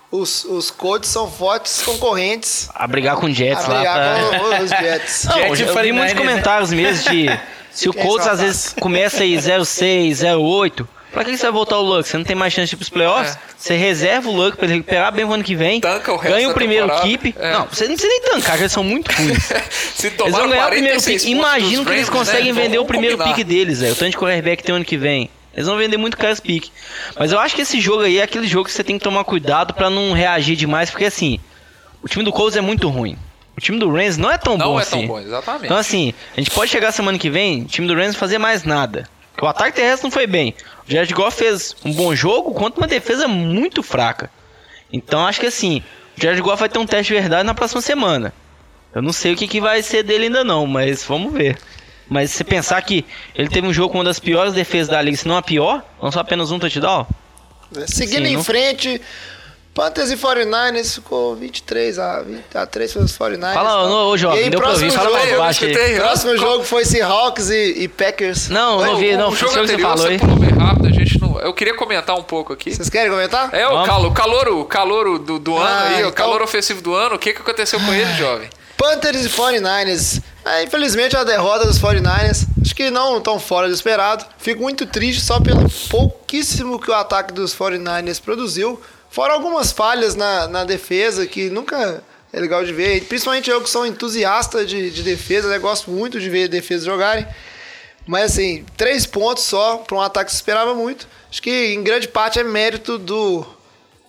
[0.10, 3.76] os, os Colts são fortes concorrentes A brigar com o Jets a lá.
[3.76, 4.40] brigar Tá...
[4.40, 5.24] com os Jets.
[5.26, 6.16] Não, Jets eu vi muitos 49ers, né?
[6.16, 7.28] comentários mesmo de
[7.72, 11.82] se o Colts às vezes começa aí 06, 08, Pra que você vai voltar o
[11.82, 12.08] Luck?
[12.08, 13.36] Você não tem mais chance de ir pros playoffs?
[13.36, 13.40] É.
[13.58, 15.82] Você reserva o Luck pra ele recuperar bem o ano que vem.
[15.82, 17.08] Tanca o resto ganha o primeiro temporada.
[17.08, 17.36] keep.
[17.38, 17.52] É.
[17.54, 19.44] Não, você não precisa nem tancar, já são muito ruins.
[19.96, 21.32] Se Eles vão ganhar o primeiro 46 pick.
[21.32, 22.62] Imagino que eles Rams, conseguem né?
[22.62, 23.36] vender o primeiro combinar.
[23.36, 23.94] pick deles, velho.
[23.94, 25.30] O tanto de quarterback tem ano que vem.
[25.54, 26.70] Eles vão vender muito caro esse pick.
[27.20, 29.26] Mas eu acho que esse jogo aí é aquele jogo que você tem que tomar
[29.26, 31.40] cuidado pra não reagir demais, porque assim,
[32.02, 33.18] o time do Colts é muito ruim.
[33.58, 34.92] O time do Rams não é tão Não bom é assim.
[35.00, 35.66] tão bom, exatamente.
[35.66, 38.38] Então assim, a gente pode chegar semana que vem, o time do Rams não fazer
[38.38, 39.10] mais nada.
[39.42, 40.54] O ataque terrestre não foi bem.
[40.92, 44.30] O Jared Goff fez um bom jogo contra uma defesa muito fraca.
[44.92, 45.82] Então acho que assim,
[46.18, 48.34] o Jared Goff vai ter um teste de verdade na próxima semana.
[48.94, 51.58] Eu não sei o que, que vai ser dele ainda não, mas vamos ver.
[52.10, 55.02] Mas se você pensar que ele teve um jogo com uma das piores defesas da
[55.02, 57.08] liga, se não a pior, não só apenas um touchdown.
[57.88, 59.02] Seguindo Sim, em não- frente,
[59.74, 63.54] Panthers e 49ers ficou 23 a, 20 a 3 pelos 49ers.
[63.54, 65.72] Fala, ô, ô, jovem, E aí, deu pra ouvir, fala jogo, mais eu baixo aí.
[65.72, 65.96] escutei.
[65.98, 68.50] Próximo jogo foi Seahawks e, e Packers.
[68.50, 70.26] Não, Oi, não vi, o, não, o foi jogo o que você anterior falou você
[70.26, 70.40] aí.
[70.40, 71.40] meio rápido, a gente não...
[71.40, 72.76] Eu queria comentar um pouco aqui.
[72.76, 73.50] Vocês querem comentar?
[73.54, 73.88] É, o Vamos.
[73.88, 76.94] calor, o calor, o calor do, do ano Ah, aí, o então- calor ofensivo do
[76.94, 78.50] ano, o que, que aconteceu com ele, jovem?
[78.76, 80.22] Panthers e 49ers.
[80.44, 82.46] É, infelizmente a derrota dos 49ers.
[82.62, 84.26] Acho que não tão fora do esperado.
[84.38, 88.82] Fico muito triste só pelo pouquíssimo que o ataque dos 49ers produziu.
[89.12, 93.04] Fora algumas falhas na, na defesa que nunca é legal de ver.
[93.04, 95.60] Principalmente eu que sou entusiasta de, de defesa, né?
[95.60, 97.28] gosto muito de ver defesas jogarem.
[98.08, 101.10] Mas assim, três pontos só para um ataque que se esperava muito.
[101.30, 103.46] Acho que em grande parte é mérito do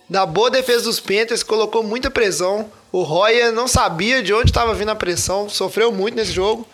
[0.09, 2.71] da boa defesa dos Panthers, colocou muita pressão.
[2.91, 6.65] O Roya não sabia de onde estava vindo a pressão, sofreu muito nesse jogo.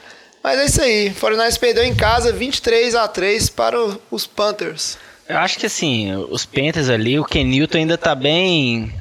[0.44, 3.78] Mas é isso aí, 49ers perdeu em casa 23 a 3 para
[4.12, 4.98] os Panthers.
[5.30, 8.92] Eu acho que assim, os Panthers ali, o Ken Newton ainda tá bem.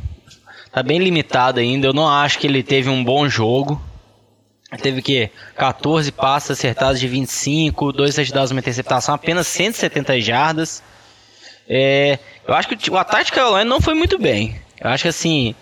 [0.71, 1.87] Tá bem limitado ainda.
[1.87, 3.81] Eu não acho que ele teve um bom jogo.
[4.71, 10.83] Ele Teve que 14 passes acertados de 25, 2 touchdowns, uma interceptação, apenas 170 jardas.
[11.67, 14.61] É, eu acho que o, o ataque de Carolina não foi muito bem.
[14.79, 15.55] Eu acho que assim,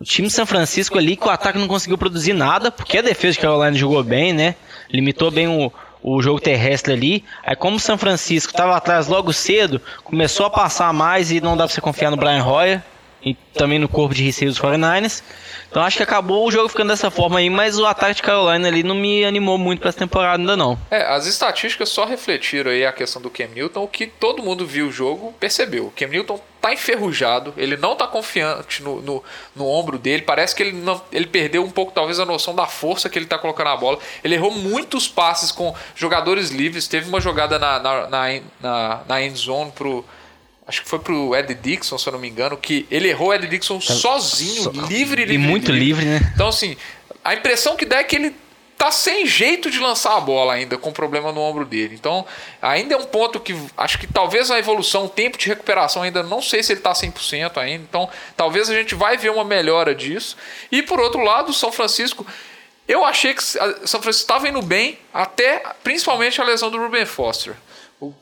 [0.00, 3.02] o time de São Francisco ali, que o ataque não conseguiu produzir nada, porque a
[3.02, 4.54] defesa de Carolina jogou bem, né?
[4.90, 5.70] Limitou bem o,
[6.02, 7.24] o jogo terrestre ali.
[7.44, 11.56] Aí, como o São Francisco estava atrás logo cedo, começou a passar mais e não
[11.56, 12.82] dá pra você confiar no Brian Hoyer
[13.22, 15.22] e também no corpo de receio dos 49ers.
[15.70, 18.66] Então, acho que acabou o jogo ficando dessa forma aí, mas o ataque de Carolina
[18.66, 20.76] ali não me animou muito pra essa temporada ainda não.
[20.90, 24.66] É, as estatísticas só refletiram aí a questão do Cam Newton, o que todo mundo
[24.66, 25.86] viu o jogo percebeu.
[25.86, 30.56] O Cam Newton tá enferrujado, ele não tá confiante no, no, no ombro dele, parece
[30.56, 33.38] que ele, não, ele perdeu um pouco talvez a noção da força que ele tá
[33.38, 33.98] colocando na bola.
[34.24, 39.22] Ele errou muitos passes com jogadores livres, teve uma jogada na, na, na, na, na
[39.22, 40.04] end zone pro...
[40.70, 43.34] Acho que foi pro Ed Dixon, se eu não me engano, que ele errou o
[43.34, 45.34] Ed Dixon sozinho, livre, livre.
[45.34, 46.30] E muito livre, né?
[46.32, 46.76] Então, assim,
[47.24, 48.36] a impressão que dá é que ele
[48.78, 51.94] tá sem jeito de lançar a bola ainda, com problema no ombro dele.
[51.96, 52.24] Então,
[52.62, 56.22] ainda é um ponto que acho que talvez a evolução, o tempo de recuperação ainda
[56.22, 57.84] não sei se ele tá 100% ainda.
[57.88, 60.36] Então, talvez a gente vai ver uma melhora disso.
[60.70, 62.24] E por outro lado, o São Francisco
[62.88, 67.04] eu achei que a- São Francisco estava indo bem, até principalmente a lesão do Ruben
[67.06, 67.54] Foster.
[68.00, 68.14] O-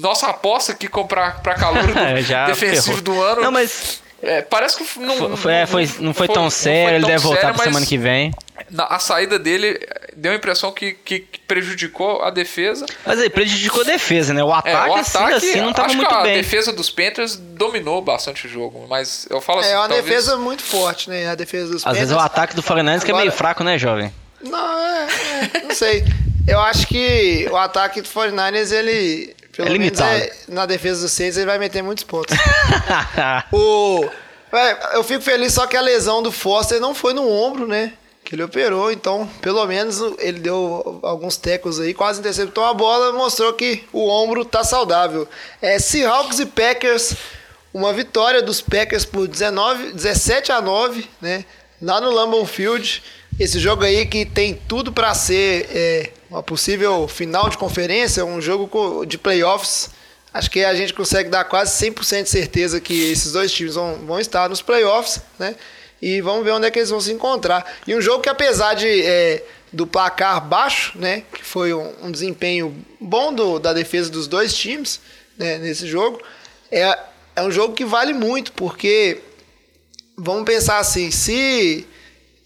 [0.00, 3.00] nossa aposta que comprar para calor do Já defensivo ferrou.
[3.02, 3.40] do ano.
[3.42, 7.00] Não, mas é, parece que não foi, foi- é, foi- não foi tão sério, ele
[7.02, 8.32] tão deve voltar sério, pra semana que vem.
[8.76, 12.84] a saída dele eh, deu a impressão que, que- que prejudicou a defesa.
[13.06, 14.42] Mas aí, prejudicou a defesa, né?
[14.42, 16.34] O ataque, É, o assim, ataque, assim, não tava acho muito que a bem.
[16.34, 20.36] defesa dos Panthers dominou bastante o jogo, mas eu falo assim, É uma talvez- defesa
[20.36, 21.28] muito forte, né?
[21.28, 22.32] A defesa dos Às vezes é o Panthers.
[22.34, 24.12] ataque do 49ers que é meio fraco, né, jovem?
[24.42, 25.06] Não, é,
[25.54, 26.04] é, não sei.
[26.46, 29.34] Eu acho que o ataque do 49ers, ele.
[29.58, 30.16] Pelo É menos limitado.
[30.22, 32.34] é- na defesa do Saints, ele vai meter muitos pontos.
[33.52, 34.08] O,
[34.52, 37.92] é, eu fico feliz só que a lesão do Foster não foi no ombro, né?
[38.24, 43.12] Que ele operou, então pelo menos ele deu alguns tecos aí, quase interceptou a bola,
[43.12, 45.26] mostrou que o ombro tá saudável.
[45.60, 47.14] É, Seahawks e Packers,
[47.74, 51.44] uma vitória dos Packers por 19, 17 a 9, né?
[51.82, 53.02] Lá no Lambeau Field.
[53.40, 58.40] Esse jogo aí que tem tudo para ser é, uma possível final de conferência, um
[58.40, 59.90] jogo de playoffs.
[60.32, 63.94] Acho que a gente consegue dar quase 100% de certeza que esses dois times vão,
[64.06, 65.56] vão estar nos playoffs, né?
[66.00, 67.64] E vamos ver onde é que eles vão se encontrar.
[67.86, 71.22] E um jogo que apesar de é, do placar baixo, né?
[71.32, 75.00] Que foi um, um desempenho bom do- da defesa dos dois times
[75.36, 76.20] né, nesse jogo,
[76.70, 76.96] é,
[77.34, 79.20] é um jogo que vale muito, porque
[80.16, 81.86] vamos pensar assim, se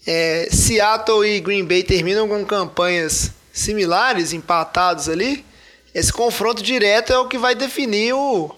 [0.07, 5.45] é, Seattle e Green Bay terminam com campanhas similares, empatados ali,
[5.93, 8.53] esse confronto direto é o que vai definir o,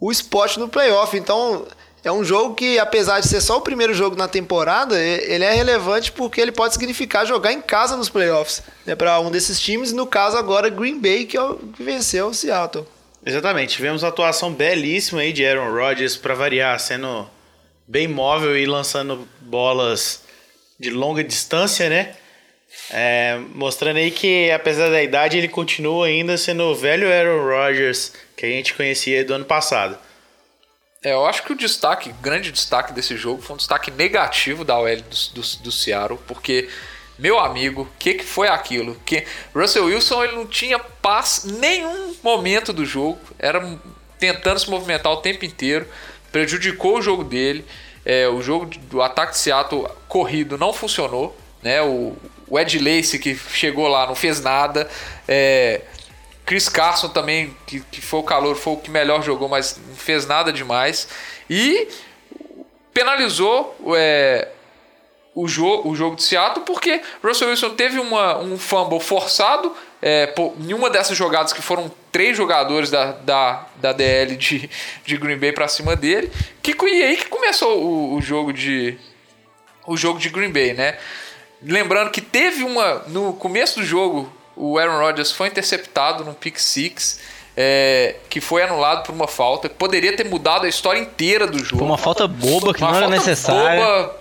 [0.00, 1.16] o spot no playoff.
[1.16, 1.64] Então,
[2.02, 5.52] é um jogo que, apesar de ser só o primeiro jogo na temporada, ele é
[5.52, 8.62] relevante porque ele pode significar jogar em casa nos playoffs.
[8.84, 12.26] Né, para um desses times, no caso agora Green Bay, que, é o que venceu
[12.26, 12.84] o Seattle.
[13.24, 17.28] Exatamente, tivemos uma atuação belíssima aí de Aaron Rodgers para variar, sendo
[17.86, 20.22] bem móvel e lançando bolas
[20.78, 22.14] de longa distância, né?
[22.92, 28.12] É, mostrando aí que apesar da idade ele continua ainda sendo o velho Aaron Rodgers
[28.36, 29.96] que a gente conhecia do ano passado.
[31.02, 34.78] É, eu acho que o destaque, grande destaque desse jogo foi um destaque negativo da
[34.78, 36.68] OL do, do, do Seattle, porque,
[37.18, 39.00] meu amigo, o que, que foi aquilo?
[39.06, 39.24] Que
[39.54, 43.78] Russell Wilson ele não tinha paz nenhum momento do jogo, era
[44.18, 45.86] tentando se movimentar o tempo inteiro,
[46.30, 47.64] prejudicou o jogo dele.
[48.04, 51.80] É, o jogo do ataque de Seattle corrido não funcionou, né?
[51.82, 52.14] O,
[52.50, 54.90] o Ed Lace que chegou lá não fez nada.
[55.26, 55.80] É,
[56.44, 59.94] Chris Carson também, que, que foi o calor, foi o que melhor jogou, mas não
[59.94, 61.06] fez nada demais.
[61.48, 61.88] E
[62.92, 64.48] penalizou é,
[65.32, 70.34] o, jo o jogo de Seattle porque Russell Wilson teve uma, um fumble forçado é,
[70.58, 74.68] em uma dessas jogadas que foram três jogadores da, da, da DL de,
[75.04, 76.32] de Green Bay para cima dele.
[76.62, 78.98] Que, e aí que começou o, o jogo de
[79.86, 80.98] o jogo de Green Bay, né?
[81.62, 86.58] Lembrando que teve uma no começo do jogo o Aaron Rodgers foi interceptado num pick
[86.58, 87.18] six.
[87.56, 89.68] É, que foi anulado por uma falta.
[89.68, 91.78] Poderia ter mudado a história inteira do jogo.
[91.78, 93.84] Foi uma falta boba que uma não era necessária.
[93.84, 94.20] Boba,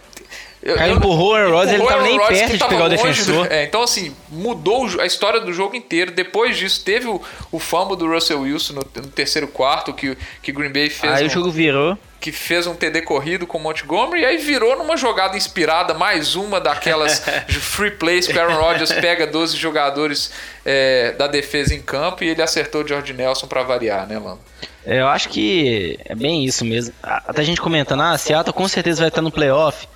[0.62, 3.48] eu, empurrou o Aaron Rodgers, ele tava nem Rodgers perto de pegar o defensor.
[3.48, 6.12] Do, é, então, assim, mudou a história do jogo inteiro.
[6.12, 10.52] Depois disso, teve o, o fumble do Russell Wilson no, no terceiro quarto, que, que
[10.52, 11.14] Green Bay fez.
[11.14, 11.98] Aí um, o jogo virou.
[12.20, 16.36] Que fez um TD corrido com o Montgomery, e aí virou numa jogada inspirada, mais
[16.36, 20.32] uma daquelas free plays que Aaron Rodgers pega 12 jogadores
[20.66, 24.40] é, da defesa em campo e ele acertou o George Nelson para variar, né, mano?
[24.86, 26.94] Eu acho que é bem isso mesmo.
[27.04, 29.88] Até a gente comentando, ah, Seattle com certeza vai estar no playoff.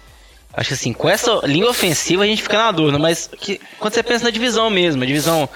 [0.53, 3.93] Acho que assim, com essa linha ofensiva a gente fica na dúvida, mas que, quando
[3.93, 5.49] você pensa na divisão mesmo, a divisão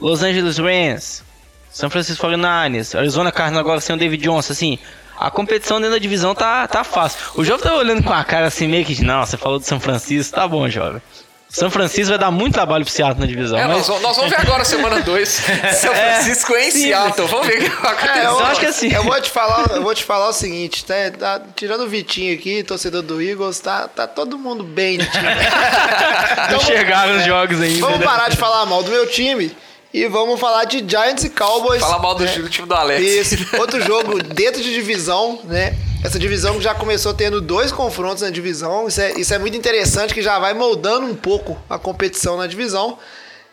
[0.00, 1.24] Los Angeles Rams,
[1.72, 4.78] São Francisco 49ers, Arizona Cardinals agora sem o David Johnson, assim,
[5.18, 7.18] a competição dentro da divisão tá, tá fácil.
[7.34, 9.80] O jovem tá olhando com a cara assim, meio que, não, você falou do São
[9.80, 11.02] Francisco, tá bom, jovem.
[11.48, 13.58] São Francisco vai dar muito trabalho pro Seattle na divisão.
[13.58, 13.88] É, mas...
[13.88, 15.28] nós, nós, vamos ver agora semana 2.
[15.80, 17.26] São é, Francisco é, em sim, Seattle.
[17.26, 18.18] Vamos ver o que vai acontecer.
[18.18, 18.92] É, eu, eu, acho que assim.
[18.92, 22.34] Eu vou te falar, eu vou te falar o seguinte, tá, tá tirando o Vitinho
[22.34, 25.24] aqui, torcedor do Eagles, tá, tá todo mundo bem de time.
[26.48, 27.80] então, chegaram os jogos ainda.
[27.80, 28.04] Vamos né?
[28.04, 29.56] parar de falar mal do meu time.
[29.92, 31.80] E vamos falar de Giants e Cowboys.
[31.80, 32.48] Falar mal do, né?
[32.50, 33.02] time do Alex.
[33.02, 33.56] Isso.
[33.58, 35.74] Outro jogo dentro de divisão, né?
[36.04, 38.86] Essa divisão já começou tendo dois confrontos na divisão.
[38.86, 42.46] Isso é, isso é muito interessante, que já vai moldando um pouco a competição na
[42.46, 42.98] divisão.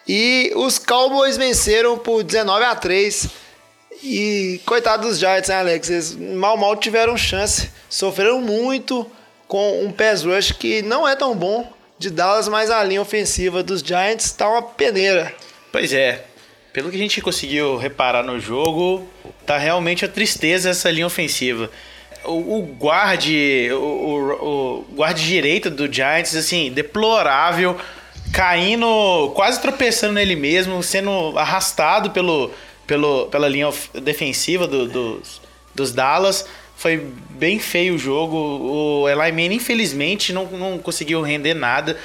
[0.08, 3.28] E os Cowboys venceram por 19 a 3.
[4.04, 5.90] E coitado dos Giants, né, Alex?
[5.90, 7.72] Eles mal mal tiveram chance.
[7.90, 9.10] Sofreram muito
[9.48, 13.64] com um pass rush que não é tão bom de Dallas, mas a linha ofensiva
[13.64, 15.34] dos Giants está uma peneira.
[15.76, 16.24] Pois é.
[16.72, 19.06] Pelo que a gente conseguiu reparar no jogo,
[19.46, 21.70] tá realmente a tristeza essa linha ofensiva.
[22.24, 27.78] O, o guarde, o, o, o guarde direito do Giants, assim, deplorável,
[28.32, 32.52] caindo, quase tropeçando nele mesmo, sendo arrastado pelo,
[32.88, 33.70] pelo, pela linha
[34.02, 35.42] defensiva do, dos,
[35.76, 36.48] dos Dallas.
[36.78, 38.38] Foi bem feio o jogo.
[38.38, 41.98] O Eli Manning, infelizmente, não, não conseguiu render nada.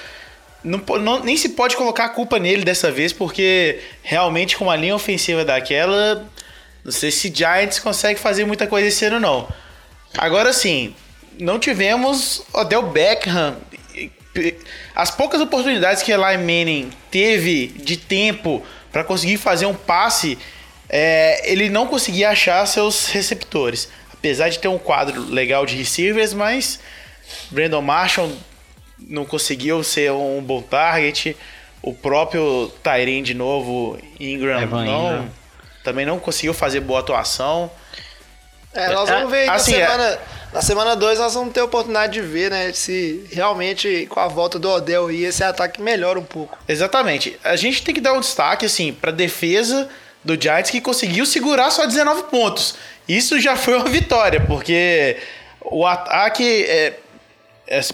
[0.63, 4.77] Não, não, nem se pode colocar a culpa nele dessa vez, porque realmente com uma
[4.77, 6.27] linha ofensiva daquela,
[6.85, 9.49] não sei se Giants consegue fazer muita coisa esse ano não.
[10.19, 10.95] Agora sim,
[11.39, 13.57] não tivemos Odell Beckham.
[14.95, 20.39] As poucas oportunidades que Eli Manning teve de tempo para conseguir fazer um passe,
[20.89, 23.89] é, ele não conseguia achar seus receptores.
[24.13, 26.79] Apesar de ter um quadro legal de receivers, mas
[27.51, 28.31] Brandon Marshall
[29.09, 31.37] não conseguiu ser um bom target.
[31.83, 35.29] O próprio Tyrene de novo, Ingram, Evan não, Ingram.
[35.83, 37.71] também não conseguiu fazer boa atuação.
[38.73, 40.19] É, nós vamos ver assim, na semana.
[40.53, 42.73] Na semana 2 nós vamos ter a oportunidade de ver, né?
[42.73, 46.59] Se realmente com a volta do Odell aí esse ataque melhora um pouco.
[46.69, 47.39] Exatamente.
[47.45, 49.89] A gente tem que dar um destaque, assim, pra defesa
[50.25, 52.75] do Giants que conseguiu segurar só 19 pontos.
[53.09, 55.17] Isso já foi uma vitória, porque
[55.61, 56.99] o ataque é, é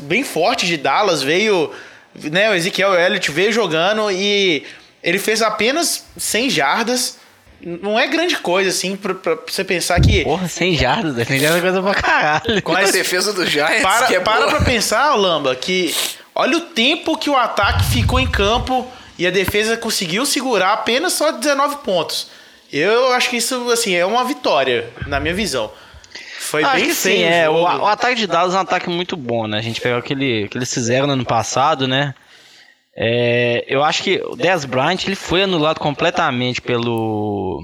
[0.00, 1.70] bem forte de Dallas veio.
[2.14, 4.64] Né, o Ezequiel Elliott veio jogando e
[5.02, 7.18] ele fez apenas 100 jardas
[7.60, 10.24] não é grande coisa, assim, pra, pra você pensar que.
[10.24, 12.62] Porra, sem jardas, defendendo coisa pra caralho.
[12.62, 13.82] Com a defesa do Giants.
[13.82, 15.94] Para, é para pra pensar, Lamba, que
[16.34, 18.86] olha o tempo que o ataque ficou em campo
[19.18, 22.28] e a defesa conseguiu segurar apenas só 19 pontos.
[22.72, 25.70] Eu acho que isso, assim, é uma vitória, na minha visão.
[26.46, 27.48] Foi acho bem sim, é.
[27.50, 29.58] O, o, ataque de Dallas é um ataque muito bom, né?
[29.58, 32.14] A gente pegou aquele que eles fizeram no ano passado, né?
[32.96, 37.62] É, eu acho que o Dez Bryant ele foi anulado completamente pelo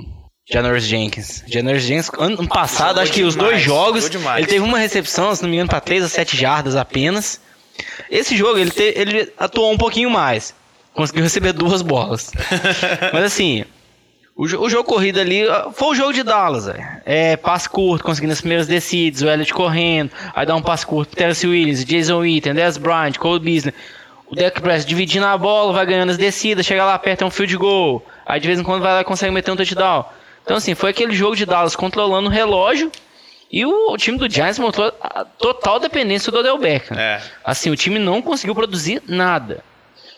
[0.51, 1.45] Janoris Jenkins.
[1.47, 5.43] Janoris Jenkins, ano passado, acho que os demais, dois jogos, ele teve uma recepção, se
[5.43, 7.41] não me engano, para 3 a 7 jardas apenas.
[8.11, 10.55] Esse jogo, ele, te- ele atuou um pouquinho mais.
[10.93, 12.31] Conseguiu receber duas bolas.
[13.15, 13.65] Mas assim,
[14.35, 15.43] o, o jogo corrido ali
[15.75, 16.85] foi o jogo de Dallas, velho.
[17.05, 21.15] É, passe curto, conseguindo as primeiras descidas, o Elliott correndo, aí dá um passe curto
[21.15, 23.75] Terence Williams, Jason Witten, Dez Bryant, Cole Beasley.
[24.27, 27.31] O Dak Prescott dividindo a bola, vai ganhando as descidas, chega lá perto, é um
[27.31, 28.03] field goal.
[28.25, 30.07] Aí de vez em quando vai lá e consegue meter um touchdown.
[30.43, 32.91] Então assim, foi aquele jogo de Dallas controlando o relógio
[33.51, 36.99] e o, o time do Giants mostrou a total dependência do Odell Beckham.
[36.99, 37.21] É.
[37.45, 39.63] Assim, o time não conseguiu produzir nada.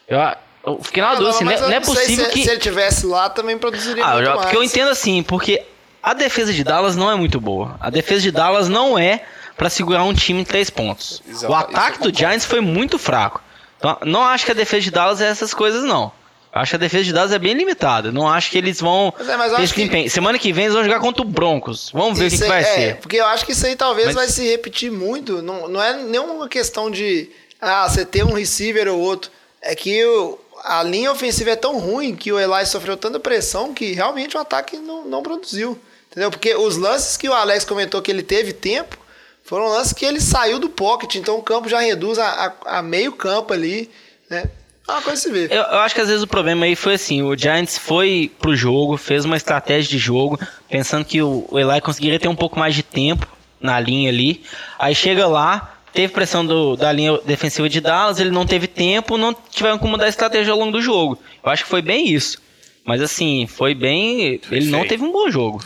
[0.07, 0.21] Eu,
[0.67, 2.43] eu fiquei na Ah, dúvida, assim, não, é- não é possível se, que...
[2.45, 4.41] se ele tivesse lá também produziria Ah, muito eu- mais.
[4.43, 5.63] porque eu entendo assim, porque
[6.03, 7.77] a defesa de Dallas não é muito boa.
[7.81, 9.23] A defesa de Dallas não é
[9.57, 11.23] pra segurar um time em três pontos.
[11.29, 12.17] Exato, o ataque do.
[12.17, 13.41] Giants foi muito fraco.
[13.79, 16.11] Então, não acho que a defesa de Dallas é essas coisas, não.
[16.53, 18.13] Acho que a defesa de Dallas é bem limitada.
[18.13, 20.09] Não acho que eles vão Mas é, mas ter esse desempenho.
[20.09, 21.91] Semana que vem eles vão jogar contra o Broncos.
[21.93, 22.97] Vamos ver o que, que vai aí- é, ser.
[22.99, 25.43] Porque eu acho que isso aí talvez Mas- vai se repetir muito.
[25.43, 27.29] Não, não é nenhuma questão de
[27.61, 29.33] ah, você ter um receiver ou outro.
[29.61, 33.73] É que o- a linha ofensiva é tão ruim que o Eli sofreu tanta pressão
[33.75, 35.79] que realmente o ataque não, não produziu.
[36.11, 36.31] Entendeu?
[36.31, 38.97] Porque os lances que o Alex comentou que ele teve tempo
[39.43, 41.17] foram lances que ele saiu do pocket.
[41.17, 42.29] Então o campo já reduz a,
[42.65, 43.91] a- a meio campo ali.
[44.31, 44.45] Né?
[44.87, 45.47] É uma coisa se vê.
[45.47, 48.55] Eu, eu acho que às vezes o problema aí foi assim, o Giants foi pro
[48.55, 50.39] jogo, fez uma estratégia de jogo,
[50.69, 53.27] pensando que o, o Eli conseguiria ter um pouco mais de tempo
[53.61, 54.45] na linha ali.
[54.79, 59.17] Aí chega lá, teve pressão do- da linha defensiva de Dallas, ele não teve tempo,
[59.17, 61.19] não tiveram como mudar a estratégia ao longo do jogo.
[61.45, 62.43] Eu acho que foi bem isso.
[62.85, 64.39] Mas assim, foi bem.
[64.51, 65.65] Ele não teve um bom jogo.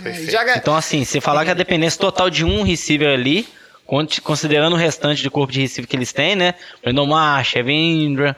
[0.57, 3.49] Então, assim, você falar que a dependência total de um receiver ali,
[4.23, 6.55] considerando o restante de corpo de receiver que eles têm, né?
[6.83, 8.37] Brandon Marsh, Evan Ingram.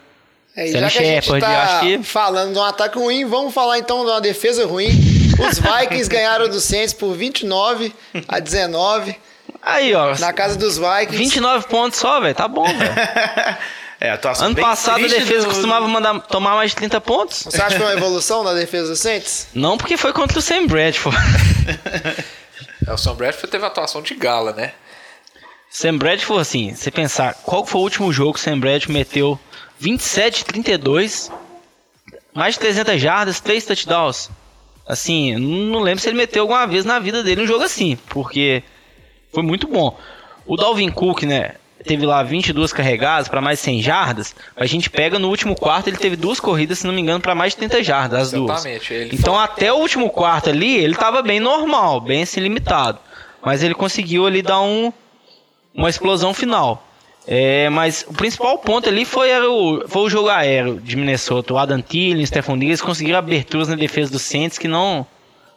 [0.57, 3.79] É, e já que a gente Shepard, tá falando de um ataque ruim, vamos falar
[3.79, 4.89] então de uma defesa ruim.
[5.39, 7.93] Os Vikings ganharam do Saints por 29
[8.27, 9.15] a 19
[9.63, 10.17] Aí, ó.
[10.19, 11.17] na casa dos Vikings.
[11.17, 12.35] 29 pontos só, velho.
[12.35, 12.95] Tá bom, velho.
[14.03, 17.03] É, a atuação Ano bem passado a defesa do- costumava mandar tomar mais de 30
[17.03, 17.43] pontos.
[17.43, 19.49] Você acha que foi uma evolução da defesa dos Saints?
[19.53, 21.15] Não porque foi contra o Sam Bradford.
[22.87, 24.73] É, o Sam Bradford teve atuação de gala, né?
[25.69, 29.39] Sam Bradford, assim, você pensar, qual foi o último jogo que o Sam Bradford meteu
[29.79, 31.31] 27 32,
[32.35, 34.31] mais de 300 jardas, 3 touchdowns.
[34.89, 38.63] Assim, não lembro se ele meteu alguma vez na vida dele um jogo assim, porque
[39.33, 39.97] foi muito bom.
[40.47, 41.53] O Dalvin Cook, né,
[41.85, 44.35] teve lá 22 carregadas para mais de 100 jardas.
[44.57, 47.35] A gente pega no último quarto, ele teve duas corridas, se não me engano, para
[47.35, 48.63] mais de 30 jardas, as duas.
[49.15, 52.99] Então até o último quarto ali, ele tava bem normal, bem assim limitado.
[53.43, 54.93] Mas ele conseguiu ali dar um,
[55.75, 56.87] uma explosão final.
[57.27, 61.55] É, mas o principal ponto ali foi, o, foi o jogo aéreo de Minnesota.
[61.55, 65.07] O Adam Thielen, o Stephon Diggs conseguiram aberturas na defesa do Saints que não,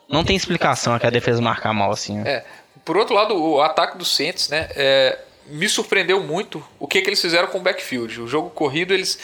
[0.08, 2.20] não tem explicação que a defesa marcar mal assim.
[2.20, 2.30] né?
[2.30, 2.46] É.
[2.86, 4.68] Por outro lado, o ataque do Saints, né?
[4.76, 5.18] é,
[5.48, 8.22] me surpreendeu muito o que, que eles fizeram com o backfield.
[8.22, 9.18] O jogo corrido, eles.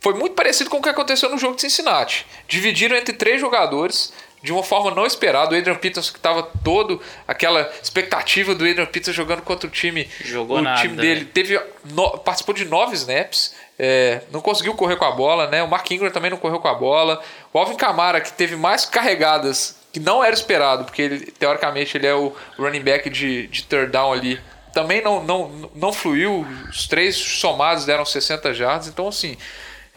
[0.00, 2.26] Foi muito parecido com o que aconteceu no jogo de Cincinnati.
[2.46, 4.12] Dividiram entre três jogadores
[4.42, 5.54] de uma forma não esperada.
[5.54, 10.08] O Adrian Peterson, que estava todo aquela expectativa do Adrian Peterson jogando contra o time.
[10.24, 11.30] Jogou o nada, time dele né?
[11.34, 13.54] teve no- participou de nove snaps.
[13.78, 15.62] é, não conseguiu correr com a bola, né?
[15.62, 17.20] O Mark Ingram também não correu com a bola.
[17.52, 22.06] O Alvin Kamara, que teve mais carregadas que não era esperado, porque ele, teoricamente ele
[22.06, 24.38] é o running back de, de third down ali.
[24.70, 29.38] Também não, não, não fluiu, os três somados deram 60 jardas, então assim.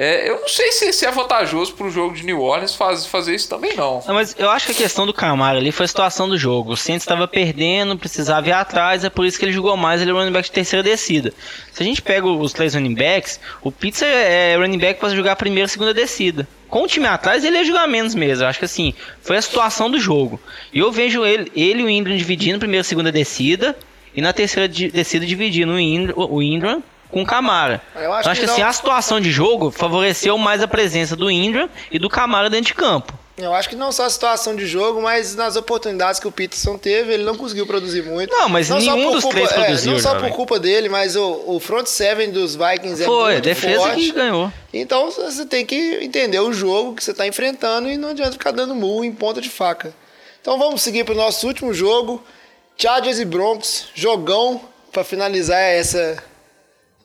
[0.01, 3.05] É, eu não sei se, se é vantajoso para o jogo de New Orleans faz,
[3.05, 4.01] fazer isso também não.
[4.07, 6.71] Não, mas eu acho que a questão do Camara ali foi a situação do jogo.
[6.71, 10.11] O Saints estava perdendo, precisava ir atrás, é por isso que ele jogou mais, ele
[10.11, 11.33] é running back de terceira descida.
[11.73, 15.35] Se a gente pega os três running backs, o Pizza é running back para jogar
[15.35, 16.47] primeira e segunda descida.
[16.69, 18.45] Com o time atrás, ele ia jogar menos mesmo.
[18.45, 20.39] Eu acho que assim, foi a situação do jogo.
[20.71, 23.77] E eu vejo ele, ele e o Ingram dividindo primeira e segunda descida,
[24.15, 27.81] e na terceira descida dividindo o Ingram, o com o Camara.
[27.95, 30.67] Eu acho Eu acho que que assim, não- a situação de jogo favoreceu mais a
[30.67, 33.13] presença do Ingram e do Camara dentro de campo.
[33.37, 36.77] Eu acho que não só a situação de jogo, mas nas oportunidades que o Peterson
[36.77, 38.29] teve, ele não conseguiu produzir muito.
[38.35, 41.15] Não, mas só nenhum dos culpa, três é, produziu, Não só por culpa dele, mas
[41.15, 43.95] o, o front seven dos Vikings é Foi, a muito defesa forte.
[44.01, 44.51] que ganhou.
[44.73, 48.51] Então você tem que entender o jogo que você está enfrentando e não adianta ficar
[48.51, 49.93] dando murro em ponta de faca.
[50.41, 52.21] Então vamos seguir para o nosso último jogo.
[52.77, 54.59] Chargers e Broncos, jogão
[54.91, 56.21] para finalizar essa,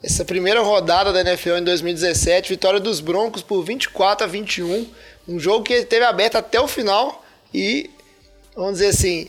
[0.05, 2.50] essa primeira rodada da NFL em 2017.
[2.50, 4.86] Vitória dos Broncos por 24 a 21.
[5.26, 7.90] Um jogo que teve aberto até o final e,
[8.55, 9.28] vamos dizer assim,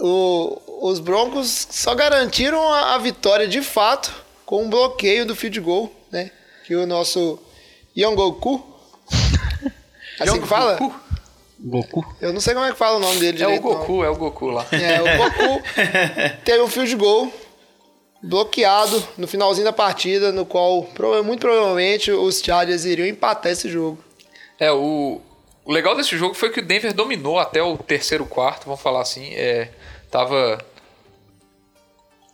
[0.00, 4.12] o- os Broncos só garantiram a, a vitória de fato
[4.46, 6.30] com um bloqueio do field goal, né?
[6.66, 7.38] Que o nosso
[7.96, 8.62] Yongoku,
[10.20, 10.78] assim que fala?
[11.60, 12.04] Goku.
[12.20, 13.62] Eu não sei como é que fala o nome dele É o direito.
[13.64, 13.74] não.
[13.78, 14.66] Goku, é o Goku lá.
[14.72, 15.62] É, o Goku
[16.44, 17.32] teve um field goal
[18.24, 20.88] bloqueado no finalzinho da partida, no qual
[21.22, 24.02] muito provavelmente os Chargers iriam empatar esse jogo.
[24.58, 25.20] É, o,
[25.64, 29.02] o legal desse jogo foi que o Denver dominou até o terceiro quarto, vamos falar
[29.02, 29.34] assim.
[29.34, 29.70] É,
[30.10, 30.58] tava.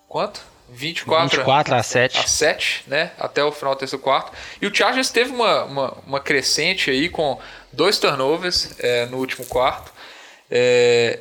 [0.09, 0.41] Quanto?
[0.73, 2.19] 24, 24 a 7.
[2.19, 3.11] a 7, né?
[3.19, 4.33] Até o final do terceiro quarto.
[4.63, 7.41] E o Chargers teve uma, uma, uma crescente aí com
[7.73, 9.93] dois turnovers é, no último quarto.
[10.49, 11.19] É,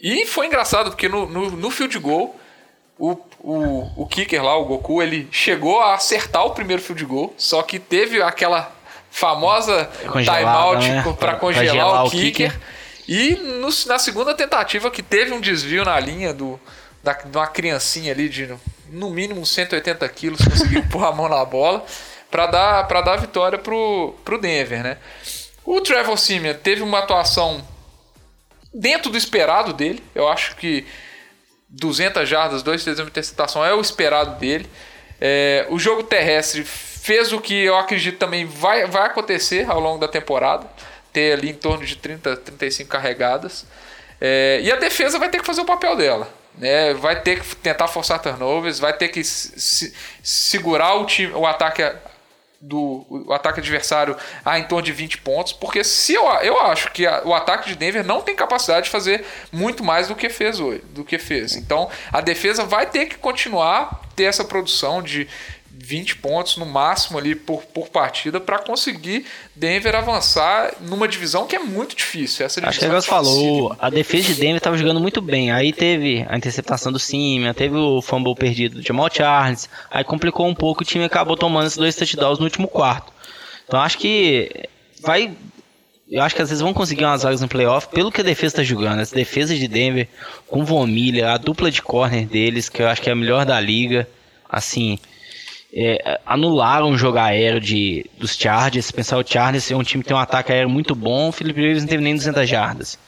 [0.00, 2.34] e foi engraçado, porque no, no, no field goal,
[2.98, 7.34] o, o, o kicker lá, o Goku, ele chegou a acertar o primeiro field goal,
[7.38, 8.70] só que teve aquela
[9.10, 9.90] famosa
[10.24, 11.02] timeout né?
[11.02, 12.52] para Pra- congelar pra gelar o kicker.
[12.52, 12.60] kicker.
[13.08, 16.60] E no- na segunda tentativa, que teve um desvio na linha do,
[17.02, 18.54] da, de uma criancinha ali de
[18.88, 21.84] no mínimo uns 180 quilos, conseguiu pôr a mão na bola
[22.30, 24.96] para dar, pra dar vitória pro, pro Denver, né?
[25.64, 27.60] O Trevor Simeon teve uma atuação
[28.72, 30.02] dentro do esperado dele.
[30.14, 30.86] Eu acho que
[31.70, 34.68] 200 jardas, 2 TDs de interceptação é o esperado dele.
[35.20, 39.98] É, o jogo terrestre fez o que eu acredito também vai, vai acontecer ao longo
[39.98, 40.66] da temporada.
[41.12, 43.66] Ter ali em torno de 30, 35 carregadas.
[44.20, 46.28] É, e a defesa vai ter que fazer o papel dela.
[46.58, 46.92] Né?
[46.94, 51.82] Vai ter que tentar forçar turnovers, vai ter que se- segurar o, time, o ataque
[52.60, 57.06] do ataque adversário a em torno de 20 pontos, porque se eu, eu acho que
[57.06, 60.60] a- o ataque de Denver não tem capacidade de fazer muito mais do que fez
[60.60, 61.56] hoje, do que fez.
[61.56, 65.26] Então, a defesa vai ter que continuar ter essa produção de
[65.90, 69.26] 20 pontos no máximo ali por, por partida para conseguir
[69.56, 72.46] Denver avançar numa divisão que é muito difícil.
[72.46, 75.50] Essa Acho que divisão o é falou, a defesa de Denver tava jogando muito bem.
[75.50, 79.68] Aí teve a interceptação do Simeon, teve o fumble perdido do Jamal Charles.
[79.90, 83.12] Aí complicou um pouco, o time acabou tomando esses dois touchdowns no último quarto.
[83.66, 84.68] Então acho que
[85.02, 85.32] vai.
[86.08, 88.56] Eu acho que às vezes vão conseguir umas vagas no playoff pelo que a defesa
[88.56, 89.00] tá jogando.
[89.00, 90.06] Essa defesa de Denver
[90.46, 93.60] com Miller, a dupla de corner deles, que eu acho que é a melhor da
[93.60, 94.08] liga.
[94.48, 94.98] Assim,
[95.72, 98.90] é, anularam o jogo aéreo de, dos Chargers.
[98.90, 101.60] Pensar o Chargers é um time que tem um ataque aéreo muito bom, o Philip
[101.60, 102.98] Rivers não teve nem 200 jardas.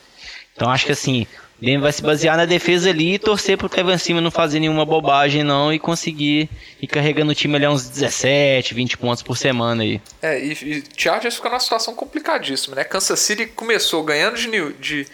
[0.54, 1.26] Então acho que assim,
[1.62, 4.84] Denver vai se basear na defesa ali e torcer pro Kevin Cima não fazer nenhuma
[4.84, 6.50] bobagem não e conseguir
[6.80, 10.00] ir carregando o time ali uns 17, 20 pontos por semana aí.
[10.20, 12.82] É, e, e Chargers fica numa situação complicadíssima, né?
[12.82, 15.06] Kansas City começou ganhando de de,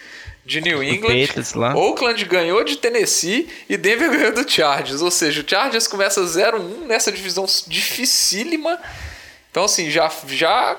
[0.48, 1.76] de New England, Patriots lá.
[1.76, 5.02] Oakland ganhou de Tennessee e Denver ganhou do Chargers.
[5.02, 8.80] Ou seja, o Chargers começa 0-1 nessa divisão dificílima.
[9.50, 10.78] Então, assim, já, já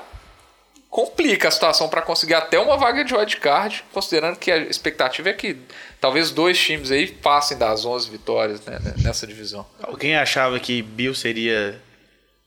[0.90, 5.32] complica a situação para conseguir até uma vaga de wildcard, considerando que a expectativa é
[5.32, 5.56] que
[6.00, 9.64] talvez dois times aí passem das 11 vitórias né, nessa divisão.
[9.80, 11.80] Alguém achava que Bill seria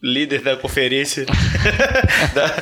[0.03, 1.25] líder da conferência
[2.35, 2.55] da,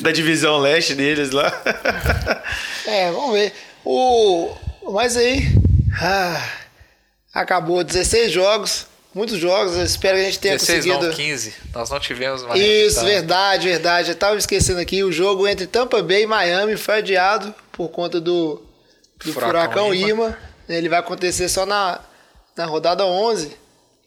[0.00, 1.50] da divisão leste deles lá?
[2.86, 3.52] É, vamos ver.
[3.82, 4.54] O.
[4.92, 5.48] Mas aí.
[6.00, 6.48] ah,
[7.32, 8.86] acabou 16 jogos.
[9.14, 9.76] Muitos jogos.
[9.76, 11.06] Eu espero que a gente tenha 16 conseguido.
[11.08, 11.54] não, 15.
[11.74, 12.60] Nós não tivemos mais.
[12.60, 13.06] Isso, resultado.
[13.06, 14.10] verdade, verdade.
[14.10, 15.02] Eu tava esquecendo aqui.
[15.02, 18.62] O jogo entre Tampa Bay e Miami foi adiado por conta do,
[19.24, 20.24] do Furacão furacão, Irma.
[20.24, 20.38] Irma.
[20.68, 22.00] Ele vai acontecer só na,
[22.56, 23.56] na rodada 11,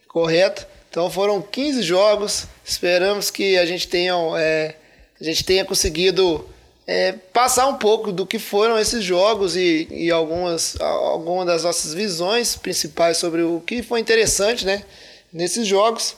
[0.07, 0.65] correto?
[0.95, 2.47] Então foram 15 jogos.
[2.63, 4.75] Esperamos que a gente tenha, é,
[5.19, 6.47] a gente tenha conseguido
[6.87, 11.93] é, passar um pouco do que foram esses jogos e, e algumas, algumas das nossas
[11.93, 14.83] visões principais sobre o que foi interessante né,
[15.33, 16.15] nesses jogos.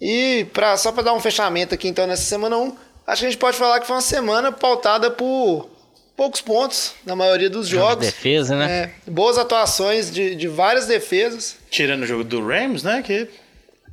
[0.00, 3.30] E pra, só para dar um fechamento aqui, então, nessa semana 1, acho que a
[3.30, 5.70] gente pode falar que foi uma semana pautada por
[6.16, 8.06] poucos pontos na maioria dos jogos.
[8.06, 8.92] defesa, né?
[9.06, 11.54] É, boas atuações de, de várias defesas.
[11.70, 13.04] Tirando o jogo do Rams, né?
[13.06, 13.28] Que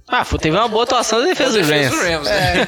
[0.10, 1.90] Ah, foi- teve uma boa atuação da defesa do Rams.
[1.90, 2.68] do Rams, né?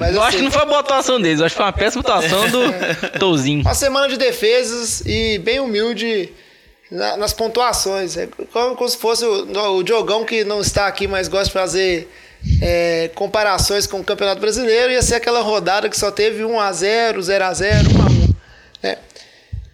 [0.00, 1.66] Mas, Eu acho assim, que não foi uma boa atuação deles, eu acho que foi
[1.66, 2.60] uma péssima atuação do
[3.20, 3.60] Touzinho.
[3.60, 6.32] Uma semana de defesas e bem humilde
[6.90, 8.16] na- nas pontuações.
[8.16, 11.52] É como, como se fosse o, o Diogão que não está aqui, mas gosta de
[11.52, 12.10] fazer
[12.62, 14.90] é, comparações com o Campeonato Brasileiro.
[14.90, 18.34] Ia ser aquela rodada que só teve 1x0, 0x0, 1x1.
[18.82, 18.96] né?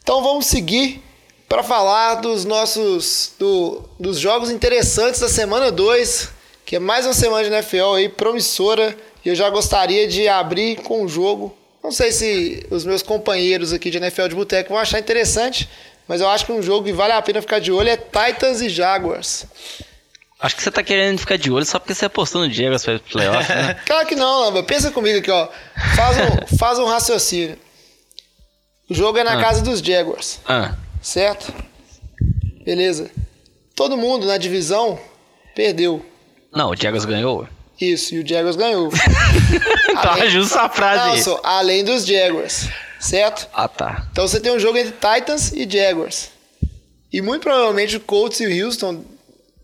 [0.02, 1.00] Então vamos seguir
[1.48, 6.30] para falar dos nossos do- dos jogos interessantes da semana 2,
[6.64, 8.96] que é mais uma semana de NFL aí promissora.
[9.24, 11.56] E eu já gostaria de abrir com um jogo.
[11.82, 15.68] Não sei se os meus companheiros aqui de NFL de Boteco vão achar interessante,
[16.08, 18.60] mas eu acho que um jogo que vale a pena ficar de olho é Titans
[18.60, 19.46] e Jaguars.
[20.40, 22.98] Acho que você tá querendo ficar de olho só porque você apostou no Jaguars para
[22.98, 23.74] playoff, né?
[23.86, 24.62] Claro que não, Lamba.
[24.62, 25.48] Pensa comigo aqui, ó.
[25.96, 27.58] Faz um, faz um raciocínio.
[28.90, 29.40] O jogo é na Ah.
[29.40, 30.40] casa dos Jaguars.
[30.46, 31.52] Ah, Certo?
[32.64, 33.10] Beleza.
[33.74, 34.98] Todo mundo na divisão
[35.54, 36.04] perdeu.
[36.54, 37.46] Não, o Jaguars ganhou.
[37.80, 38.88] Isso, e o Jaguars ganhou.
[39.90, 42.68] Então Além- ajusta a frase só, além dos Jaguars.
[43.00, 43.46] certo?
[43.54, 44.06] Ah, tá.
[44.10, 46.30] Então você tem um jogo entre Titans e Jaguars.
[47.12, 49.04] E muito provavelmente o Colts e o Houston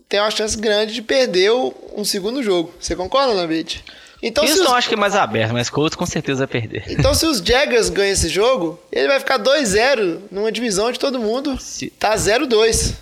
[0.09, 2.73] tem uma chance grande de perder um segundo jogo.
[2.81, 3.85] Você concorda, Lambit?
[4.23, 6.85] Então, Isso os, acho que é mais aberto, mas Colts com certeza vai perder.
[6.89, 11.19] então se os Jaguars ganham esse jogo, ele vai ficar 2-0 numa divisão onde todo
[11.19, 12.93] mundo Se- tá 0-2.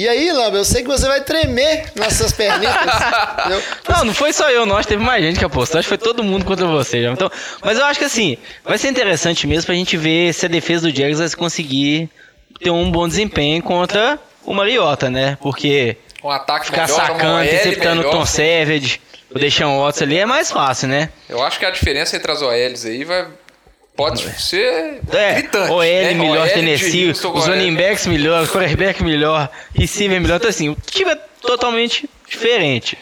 [0.00, 2.74] E aí, Lamba, eu sei que você vai tremer nas suas perninhas.
[3.86, 4.76] Não, não foi só eu, não.
[4.78, 5.78] Acho que teve mais gente que apostou.
[5.78, 7.02] Acho que foi todo mundo contra você.
[7.02, 7.10] já.
[7.10, 7.30] Então,
[7.62, 10.88] mas eu acho que assim, vai ser interessante mesmo pra gente ver se a defesa
[10.90, 12.08] do Jaguars vai conseguir
[12.62, 15.36] ter um bom desempenho contra o Mariota, né?
[15.42, 18.10] Porque Um ataque ficar melhor, sacando, interceptando o.
[18.10, 21.10] Tom Savage, o Deshaun Watson ali é mais fácil, né?
[21.28, 23.26] Eu acho que a diferença entre as OLs aí vai.
[24.00, 25.70] Pode ser É, gritante.
[25.72, 26.14] OL né?
[26.14, 30.36] melhor, OL Tennessee, os running backs melhor, o quarterback melhor, receiver melhor.
[30.36, 32.96] Então assim, o time é totalmente diferente.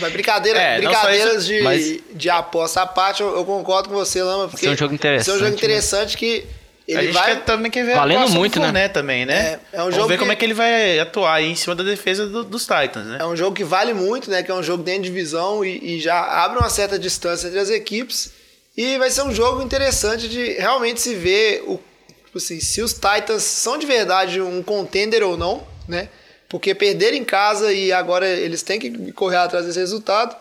[0.00, 3.94] Mas brincadeira, É, brincadeiras isso, de, mas- de aposta à parte, eu, eu concordo com
[3.96, 4.48] você, Lama.
[4.48, 5.56] Porque ser um jogo interessante, ser um jogo né?
[5.56, 6.46] interessante que
[6.88, 7.34] a ele gente vai...
[7.34, 8.88] quer, também quer ver Valendo a muito, né?
[8.88, 9.58] Também, né?
[9.72, 11.54] É, é um Vamos jogo ver que- como é que ele vai atuar aí em
[11.56, 13.18] cima da defesa do- dos Titans, né?
[13.20, 14.42] É um jogo que vale muito, né?
[14.42, 17.58] Que é um jogo dentro de divisão e, e já abre uma certa distância entre
[17.58, 18.30] as equipes.
[18.76, 21.78] E vai ser um jogo interessante de realmente se ver o,
[22.24, 26.08] tipo assim, se os Titans são de verdade um contender ou não, né?
[26.48, 30.36] Porque perderam em casa e agora eles têm que correr atrás desse resultado.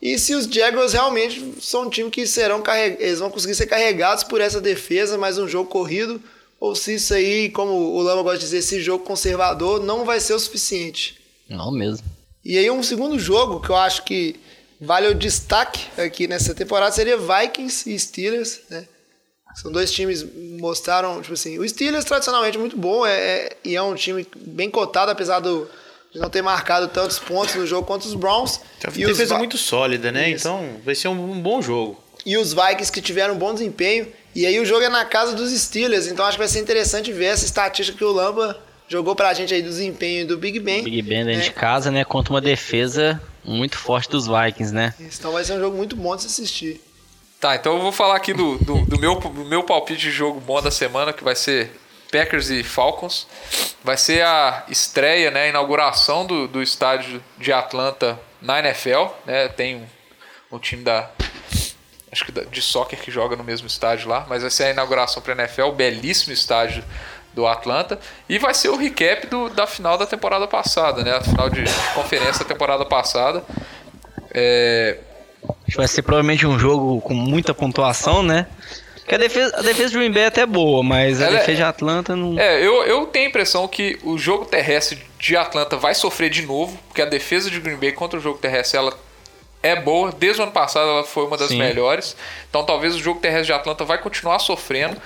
[0.00, 2.96] E se os Jaguars realmente são um time que serão carreg...
[2.98, 6.20] eles vão conseguir ser carregados por essa defesa, mais um jogo corrido,
[6.58, 10.18] ou se isso aí, como o Lama gosta de dizer, esse jogo conservador não vai
[10.20, 11.20] ser o suficiente.
[11.48, 12.06] Não mesmo.
[12.44, 14.36] E aí um segundo jogo que eu acho que
[14.84, 18.84] vale o destaque aqui nessa temporada seria Vikings e Steelers, né?
[19.54, 23.76] São dois times que mostraram, tipo assim, o Steelers tradicionalmente muito bom é, é- e
[23.76, 25.68] é um time bem cotado, apesar do,
[26.10, 28.60] de não ter marcado tantos pontos no jogo contra os Browns.
[28.82, 30.30] Uma E defesa muito sólida, né?
[30.30, 30.48] Isso.
[30.48, 32.02] Então vai ser um, um bom jogo.
[32.24, 34.08] e os Vikings que tiveram um bom desempenho.
[34.34, 37.12] E aí o jogo é na casa dos Steelers, então acho que vai ser interessante
[37.12, 38.58] ver essa estatística que o Lamba
[38.88, 40.82] jogou pra gente aí do desempenho do Big Ben.
[40.82, 41.44] Big Ben dentro né?
[41.44, 42.04] de casa, né?
[42.04, 44.94] Contra uma defesa muito forte dos Vikings, né?
[45.00, 46.80] Então vai ser um jogo muito bom de se assistir.
[47.40, 50.40] Tá, então eu vou falar aqui do, do, do meu, do meu palpite de jogo
[50.40, 51.72] bom da semana, que vai ser
[52.12, 53.26] Packers e Falcons.
[53.82, 59.06] Vai ser a estreia, né, a inauguração do, do estádio de Atlanta na NFL.
[59.26, 59.48] Né?
[59.48, 59.86] Tem um,
[60.56, 61.10] um time da.
[62.12, 64.70] Acho que da- de soccer que joga no mesmo estádio lá, mas vai ser a
[64.70, 66.84] inauguração para a NFL, belíssimo estádio
[67.34, 67.98] do Atlanta.
[68.28, 71.16] E vai ser o recap do, da final da temporada passada, né?
[71.16, 71.64] A final de,
[71.94, 73.42] conferência da temporada passada.
[74.34, 74.98] É,
[75.76, 78.46] vai ser provavelmente um jogo com muita pontuação, né?
[78.96, 81.40] Porque a defesa, a defesa de Green Bay é até boa, mas a Ela é-
[81.40, 82.38] defesa de Atlanta não.
[82.38, 86.42] É, eu, eu tenho a impressão que o jogo terrestre de Atlanta vai sofrer de
[86.42, 88.92] novo, porque a defesa de Green Bay contra o jogo terrestre ela
[89.62, 90.12] é boa.
[90.12, 91.58] Desde o ano passado ela foi uma das Sim.
[91.58, 92.16] melhores.
[92.48, 94.96] Então talvez o jogo terrestre de Atlanta vai continuar sofrendo.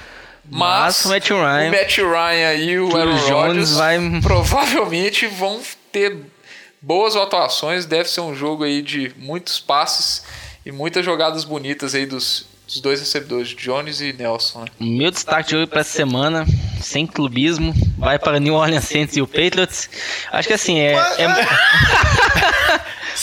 [0.50, 5.26] Mas, Mas o Matt Ryan- o Matt Ryan e o Aaron Jones Rodgers vai- provavelmente
[5.26, 5.60] vão
[5.92, 6.16] ter
[6.80, 7.84] boas atuações.
[7.86, 10.22] Deve ser um jogo aí de muitos passes
[10.64, 14.60] e muitas jogadas bonitas aí dos, dos dois recebedores, Jones e Nelson.
[14.60, 14.66] Né?
[14.80, 16.46] O meu destaque de hoje para essa semana,
[16.80, 19.88] sem clubismo, vai para New Orleans Saints e o Patriots.
[20.32, 20.92] Acho que assim, é.
[20.94, 21.26] é-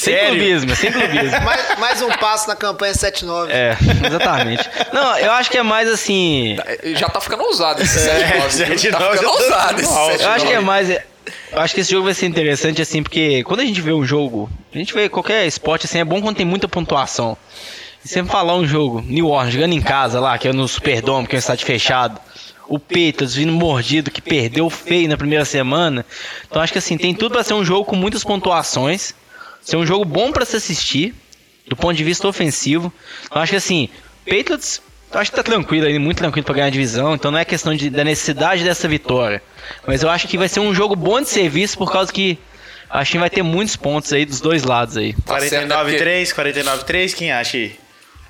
[0.04, 0.30] sem Sério?
[0.32, 1.40] clubismo, sem clubismo.
[1.44, 3.50] Mais, mais um passo na campanha 7-9.
[3.50, 4.70] É, exatamente.
[4.92, 6.58] Não, eu acho que é mais assim.
[6.96, 10.12] Já tá ficando ousado esse 7 7-9 Tá já ficando tá ousado esse alto.
[10.12, 10.90] 7 Eu acho que é mais.
[10.90, 14.04] Eu acho que esse jogo vai ser interessante, assim, porque quando a gente vê um
[14.04, 17.38] jogo, a gente vê qualquer esporte, assim, é bom quando tem muita pontuação.
[18.04, 21.28] E sempre falar um jogo, New Orleans, jogando em casa lá, que é no Superdome,
[21.28, 22.20] que é um estádio fechado.
[22.68, 26.06] O Patriots vindo mordido, que perdeu feio na primeira semana.
[26.46, 29.14] Então acho que assim, tem tudo pra ser um jogo com muitas pontuações.
[29.64, 31.14] Ser um jogo bom pra se assistir,
[31.68, 32.92] do ponto de vista ofensivo.
[33.26, 33.90] Então acho que assim,
[34.28, 34.82] Patriots,
[35.14, 37.16] eu acho que tá tranquilo aí, muito tranquilo pra ganhar a divisão.
[37.16, 39.42] Então não é questão de, da necessidade dessa vitória.
[39.88, 42.38] Mas eu acho que vai ser um jogo bom de serviço por causa que
[42.90, 45.14] acho que vai ter muitos pontos aí dos dois lados aí.
[45.26, 47.76] Tá certo, é porque- 49-3, 49-3, quem acha aí?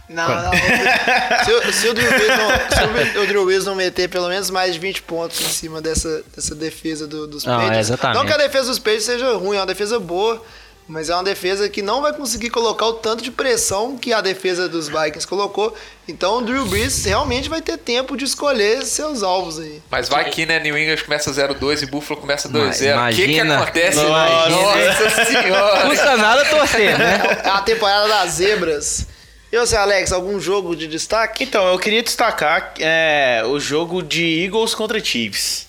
[0.10, 0.52] Não, não.
[1.46, 4.50] Se, o- se o Drew Brees não, se o Drew Brees não meter pelo menos
[4.50, 7.78] mais de 20 pontos em cima dessa, dessa defesa do- dos Não, Patriots.
[7.78, 8.18] é, exatamente.
[8.20, 10.44] Não que a defesa dos Patriots seja ruim, é uma defesa boa,
[10.88, 14.20] mas é uma defesa que não vai conseguir colocar o tanto de pressão que a
[14.20, 15.76] defesa dos Vikings colocou.
[16.08, 19.82] Então o Drew Brees realmente vai ter tempo de escolher seus alvos aí.
[19.90, 20.60] Mas vai que, né?
[20.60, 23.12] New England começa 0-2 e Buffalo começa 2-0.
[23.12, 24.00] O que, que acontece?
[24.00, 24.50] imagina.
[24.50, 25.90] Nossa senhora!
[25.90, 27.42] Custa nada torcer, né?
[27.44, 29.08] É a temporada das zebras.
[29.52, 31.44] E você, Alex, algum jogo de destaque?
[31.44, 35.68] Então, eu queria destacar é, o jogo de Eagles contra Chiefs.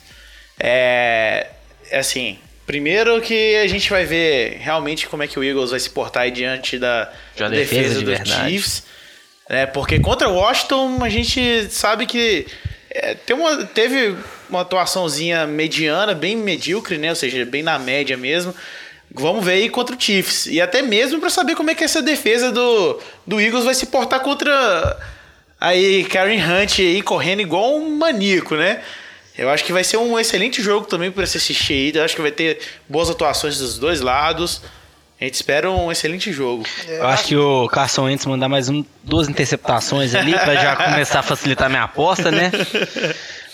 [0.59, 1.49] É,
[1.91, 5.81] é assim, primeiro que a gente vai ver realmente como é que o Eagles vai
[5.81, 8.51] se portar aí diante da De uma defesa de dos verdade.
[8.51, 8.85] Chiefs.
[9.49, 12.47] É, porque contra o Washington a gente sabe que
[12.97, 14.15] É, tem uma, teve
[14.49, 17.11] uma atuaçãozinha mediana, bem medíocre, né?
[17.11, 18.55] Ou seja, bem na média mesmo.
[19.11, 20.47] Vamos ver aí contra o Chiefs.
[20.47, 23.87] E até mesmo para saber como é que essa defesa do, do Eagles vai se
[23.87, 24.97] portar contra
[25.61, 28.81] aí Karen Hunt aí correndo igual um maníaco, né?
[29.37, 31.93] Eu acho que vai ser um excelente jogo também para se assistir aí.
[31.95, 34.63] Eu acho que vai ter boas atuações dos dois lados.
[35.21, 36.65] A gente espera um excelente jogo.
[36.87, 41.21] Eu acho que o Carson Wentz mandar mais um, duas interceptações ali pra já começar
[41.21, 42.51] a facilitar minha aposta, né?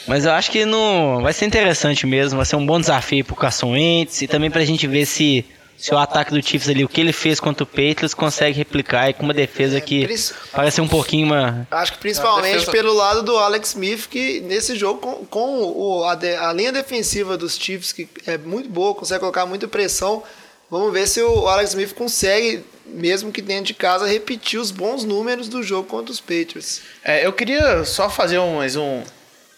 [0.07, 3.37] Mas eu acho que não vai ser interessante mesmo, vai ser um bom desafio pro
[3.37, 5.45] Carson Wentz e também pra gente ver se,
[5.81, 9.09] se o ataque do Chiefs ali, o que ele fez contra o Patriots, consegue replicar
[9.09, 11.67] e com uma defesa que Pris- parece um pouquinho uma...
[11.71, 16.05] Acho que principalmente defesa- pelo lado do Alex Smith, que nesse jogo, com, com o,
[16.05, 20.23] a, de- a linha defensiva dos Chiefs, que é muito boa, consegue colocar muita pressão.
[20.71, 25.03] Vamos ver se o Alex Smith consegue, mesmo que dentro de casa, repetir os bons
[25.05, 26.83] números do jogo contra os Patriots.
[27.03, 29.03] É, eu queria só fazer um- mais, um,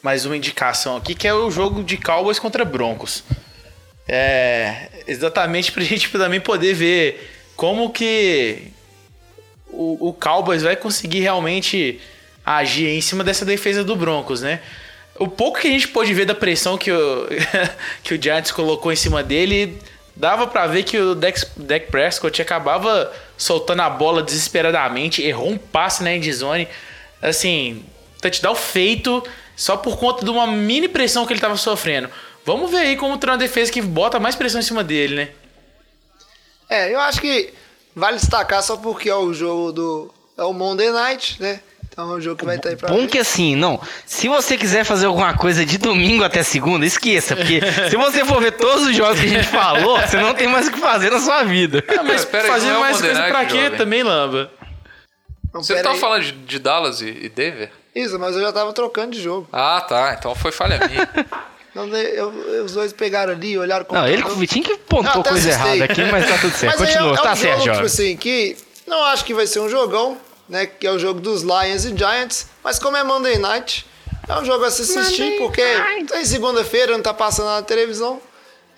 [0.03, 3.23] mais uma indicação aqui, que é o jogo de Cowboys contra Broncos.
[4.09, 8.73] É, exatamente pra gente também poder ver como que
[9.69, 12.01] o, o Cowboys vai conseguir realmente
[12.45, 14.61] agir em cima dessa defesa do Broncos, né?
[15.19, 17.29] O pouco que a gente pôde ver da pressão que o,
[18.03, 19.79] que o Giants colocou em cima dele,
[20.17, 25.59] dava pra ver que o Dak, Dak Prescott acabava soltando a bola desesperadamente, errou um
[25.59, 26.67] passe na endzone.
[27.21, 27.85] Assim,
[28.21, 29.23] touchdown feito
[29.55, 32.11] só por conta de uma mini pressão que ele tava sofrendo.
[32.45, 35.29] Vamos ver aí como tem uma defesa que bota mais pressão em cima dele, né?
[36.69, 37.53] É, eu acho que
[37.95, 40.15] vale destacar só porque é o jogo do.
[40.37, 41.61] É o Monday Night, né?
[41.89, 43.09] Então é um jogo que vai estar aí pra Bom ver.
[43.09, 43.79] que assim, não.
[44.07, 48.41] Se você quiser fazer alguma coisa de domingo até segunda, esqueça, porque se você for
[48.41, 51.11] ver todos os jogos que a gente falou, você não tem mais o que fazer
[51.11, 51.85] na sua vida.
[51.89, 53.77] Ah, mas pera aí, fazer não é mais coisa Night, pra quê jovem?
[53.79, 54.51] também, Lamba?
[55.51, 55.99] Então, Você tá aí.
[56.01, 57.71] falando de, de Dallas e, e Denver?
[57.95, 59.47] Isso, mas eu já tava trocando de jogo.
[59.53, 60.17] Ah, tá.
[60.19, 61.07] Então foi falha minha.
[61.75, 65.21] Não, eu- eu- os dois pegaram ali, olharam com Não, ele o Vitinho que pontou
[65.23, 65.73] até coisa assustei.
[65.81, 66.79] errada aqui, mas tá tudo certo.
[66.79, 67.87] Mas é- Continua, é, um tá jogo, certo, tipo jovem.
[67.87, 68.57] assim, que
[68.87, 70.19] não acho que vai ser um jogão,
[70.49, 70.67] né?
[70.67, 72.47] Que é o jogo dos Lions e Giants.
[72.63, 73.87] Mas como é Monday Night,
[74.29, 75.63] é um jogo a se assistir, porque
[76.09, 78.21] tá em segunda-feira, não tá passando na televisão.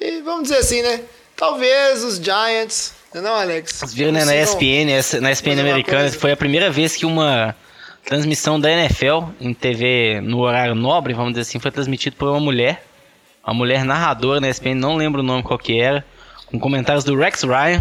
[0.00, 1.00] E vamos dizer assim, né?
[1.36, 2.92] Talvez os Giants.
[3.12, 3.72] Não, é não Alex?
[3.74, 4.86] Vocês viram, né, na ESPN,
[5.20, 7.54] na ESPN americana, foi a primeira vez que uma
[8.04, 12.40] transmissão da NFL em TV no horário nobre, vamos dizer assim, foi transmitido por uma
[12.40, 12.84] mulher.
[13.46, 16.02] Uma mulher narradora na ESPN, não lembro o nome qual que era,
[16.46, 17.80] com comentários do Rex Ryan.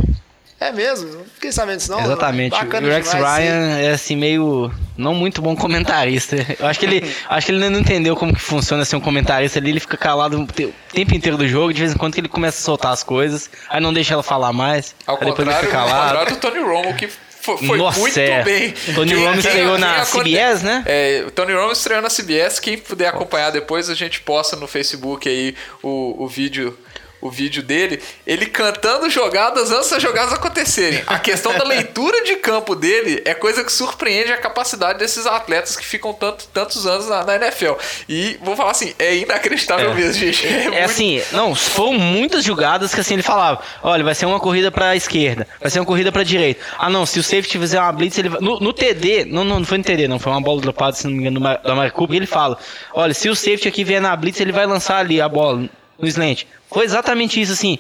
[0.60, 1.10] É mesmo?
[1.10, 2.02] Não fiquei sabendo disso, não.
[2.02, 2.52] Exatamente.
[2.52, 3.50] Bacana o Rex demais, sim.
[3.50, 6.36] Ryan é assim meio não muito bom comentarista.
[6.60, 9.02] Eu acho que ele acho que ele ainda não entendeu como que funciona ser um
[9.02, 11.98] comentarista ali, ele fica calado o te- o tempo inteiro do jogo, de vez em
[11.98, 15.16] quando que ele começa a soltar as coisas, aí não deixa ela falar mais, Ao
[15.16, 16.08] aí depois ele contrário, fica ao calado.
[16.18, 17.10] contrário do Tony Romo, que
[17.44, 18.42] foi, foi Nossa, muito é.
[18.42, 18.74] bem.
[18.96, 20.82] Tony Romo estreou na CBS, né?
[20.86, 22.58] É, o Tony Romo estreou na CBS.
[22.58, 26.78] Quem puder acompanhar depois, a gente posta no Facebook aí o, o vídeo.
[27.26, 31.02] O vídeo dele, ele cantando jogadas antes das jogadas acontecerem.
[31.08, 35.78] A questão da leitura de campo dele é coisa que surpreende a capacidade desses atletas
[35.78, 37.76] que ficam tanto, tantos anos na, na NFL.
[38.10, 39.94] E vou falar assim, é inacreditável É.
[39.94, 40.46] mesmo, gente.
[40.46, 44.40] É muito- assim, não, foram muitas jogadas que assim ele falava, olha, vai ser uma
[44.40, 46.60] corrida pra esquerda, vai ser uma corrida pra direita.
[46.78, 48.42] Ah não, se o safety fizer uma blitz, ele vai...
[48.42, 51.06] no, no TD, não, não, não foi no TD, não, foi uma bola dropada, se
[51.06, 52.58] não me engano, do Ma- da Mari Cooper, ele fala,
[52.94, 55.70] olha, se o safety aqui vier na blitz, ele vai lançar ali a bola
[56.00, 56.46] no slant.
[56.70, 57.80] Foi exatamente isso, assim.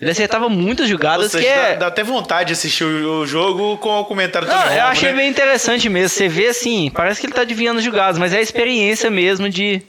[0.00, 1.72] Ele acertava muitas jogadas seja, que é...
[1.74, 4.86] dá, dá até vontade de assistir o, o jogo com o comentário do Não, eu
[4.86, 5.18] achei né?
[5.18, 6.08] bem interessante mesmo.
[6.08, 9.80] Você vê assim, parece que ele tá adivinhando jogadas, mas é a experiência mesmo de.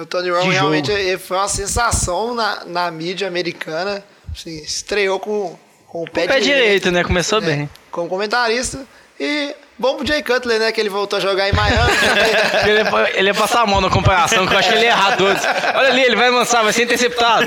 [0.00, 4.02] O Tony Romo realmente foi uma sensação na, na mídia americana.
[4.32, 5.58] Assim, estreou com,
[5.88, 7.02] com o pé, O pé direito, né?
[7.02, 7.70] Começou né, bem.
[7.90, 8.86] Como comentarista.
[9.18, 10.72] E bom pro Jay Cutler, né?
[10.72, 11.92] Que ele voltou a jogar em Miami.
[12.66, 14.90] Ele ia, ele ia passar a mão na comparação, que eu acho que ele ia
[14.90, 15.42] errar todos.
[15.74, 17.46] Olha ali, ele vai lançar, vai ser interceptado.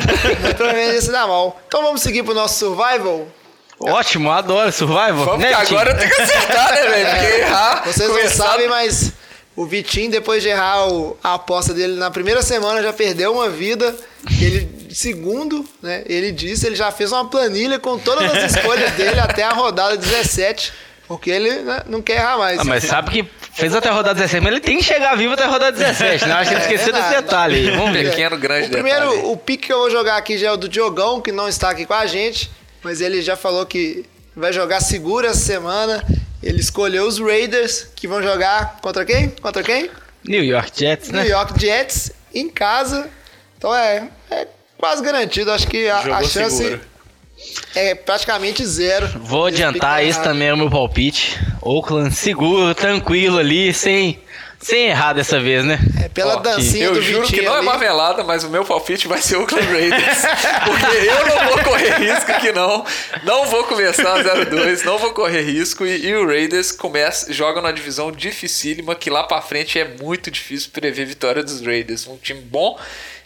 [0.57, 1.59] Pelo menos esse dá mal.
[1.67, 3.27] Então vamos seguir pro nosso survival.
[3.79, 5.25] Ótimo, adoro Survival.
[5.25, 7.09] Vamos né, agora tem que acertar, né, velho?
[7.09, 7.83] Porque errar.
[7.85, 9.11] Vocês não começar- sabem, mas
[9.55, 13.49] o Vitinho, depois de errar o- a aposta dele na primeira semana, já perdeu uma
[13.49, 13.93] vida.
[14.39, 16.03] Ele, segundo, né?
[16.05, 19.97] Ele disse, ele já fez uma planilha com todas as escolhas dele até a rodada
[19.97, 20.71] 17.
[21.11, 22.59] Porque ele né, não quer errar mais.
[22.59, 25.33] Ah, mas sabe que fez até a rodada 17, mas ele tem que chegar vivo
[25.33, 26.33] até a rodada 17, né?
[26.35, 27.23] Acho que ele esqueceu desse verdade.
[27.23, 27.71] detalhe aí.
[27.75, 28.09] Vamos ver.
[28.11, 29.27] Pequeno, grande O primeiro, detalhe.
[29.27, 31.69] o pique que eu vou jogar aqui já é o do Diogão, que não está
[31.69, 32.49] aqui com a gente,
[32.81, 36.01] mas ele já falou que vai jogar seguro essa semana.
[36.41, 39.31] Ele escolheu os Raiders, que vão jogar contra quem?
[39.41, 39.91] Contra quem?
[40.23, 41.23] New York Jets, né?
[41.23, 43.09] New York Jets, em casa.
[43.57, 44.47] Então é, é
[44.77, 45.51] quase garantido.
[45.51, 46.90] Acho que a, a chance seguro.
[47.75, 49.07] É praticamente zero.
[49.23, 51.39] Vou adiantar, esse também é o meu palpite.
[51.61, 54.19] Oakland seguro, tranquilo ali, sem,
[54.59, 55.79] Sem errar dessa vez, né?
[56.03, 57.65] É pela Ó, dancinha Eu do juro que não é ali.
[57.65, 60.21] marmelada, mas o meu palpite vai ser o Oakland Raiders.
[60.65, 62.85] Porque eu não vou correr risco que não.
[63.23, 65.83] Não vou começar 0-2, não vou correr risco.
[65.85, 70.29] E, e o Raiders começa, joga numa divisão dificílima que lá pra frente é muito
[70.29, 72.05] difícil prever vitória dos Raiders.
[72.07, 72.77] Um time bom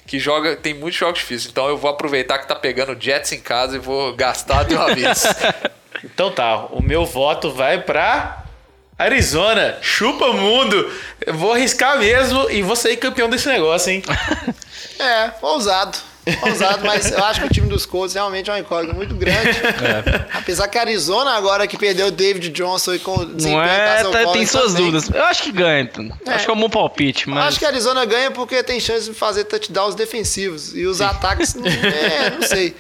[0.06, 1.52] que joga, tem muitos jogos difíceis.
[1.52, 4.94] Então eu vou aproveitar que tá pegando Jets em casa e vou gastar de uma
[4.94, 5.24] vez.
[6.04, 8.44] Então tá, o meu voto vai pra
[8.98, 9.78] Arizona.
[9.82, 10.92] Chupa mundo.
[11.26, 14.04] Eu vou arriscar mesmo e vou sair campeão desse negócio, hein?
[15.00, 15.98] É, ousado.
[16.42, 19.50] Ousado, mas eu acho que o time dos Colts realmente é uma incógnita muito grande.
[20.34, 24.32] Apesar que a Arizona, agora que perdeu o David Johnson e com Não é, tá-
[24.34, 24.92] tem suas também.
[24.92, 25.10] dúvidas.
[25.14, 25.90] Eu acho que ganha.
[26.28, 27.46] Acho que é um bom palpite, mas.
[27.50, 30.76] Acho que a Arizona ganha porque tem chance de fazer touchdowns defensivos.
[30.76, 32.76] E os ataques, não, é, não sei.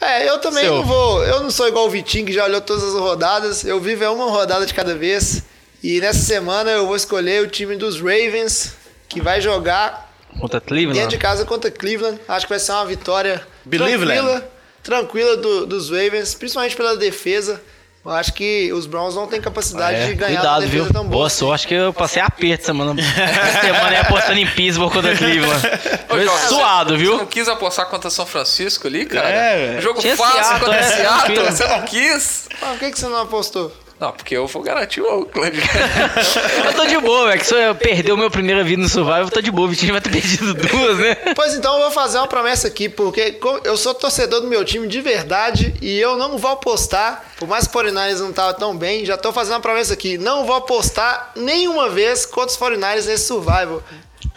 [0.00, 0.74] É, eu também Seu.
[0.76, 1.24] não vou.
[1.24, 3.64] Eu não sou igual o Vitinho que já olhou todas as rodadas.
[3.64, 5.42] Eu vivo é uma rodada de cada vez.
[5.82, 8.74] E nessa semana eu vou escolher o time dos Ravens,
[9.08, 10.05] que vai jogar
[10.40, 11.18] Contra dentro de Cleveland.
[11.18, 12.20] casa contra Cleveland.
[12.28, 14.20] Acho que vai ser uma vitória Believeland.
[14.20, 14.50] tranquila,
[14.82, 17.60] tranquila do- dos Ravens, principalmente pela defesa.
[18.04, 20.92] Eu acho que os Browns não têm capacidade É, de ganhar uma cuidado, defesa viu?
[20.92, 21.12] tão boa.
[21.16, 22.94] Boa sorte que eu passei aperto semana.
[23.02, 25.66] Essa semana é apostando em Pittsburgh contra Cleveland.
[25.66, 27.26] Ô, Foi Jorge, suado, Você não viu?
[27.26, 29.28] quis apostar contra São Francisco ali, cara?
[29.28, 29.82] É, velho.
[29.82, 31.44] Jogo Tinha fácil Seattle, contra é, Seattle.
[31.50, 32.48] Você não quis?
[32.62, 33.72] Ah, por que, que você não apostou?
[33.98, 35.58] Não, porque eu vou garantir o Oakland.
[36.66, 39.22] Eu tô de boa, é que se eu perder o meu primeira vida no Survival,
[39.22, 39.66] eu tô de boa.
[39.66, 41.14] O Vitinho vai ter perdido duas, né?
[41.34, 44.86] Pois então eu vou fazer uma promessa aqui, porque eu sou torcedor do meu time
[44.86, 48.76] de verdade e eu não vou apostar, por mais que o 49ers não tava tão
[48.76, 53.06] bem, já tô fazendo uma promessa aqui, não vou apostar nenhuma vez contra os 49ers
[53.06, 53.82] nesse survival.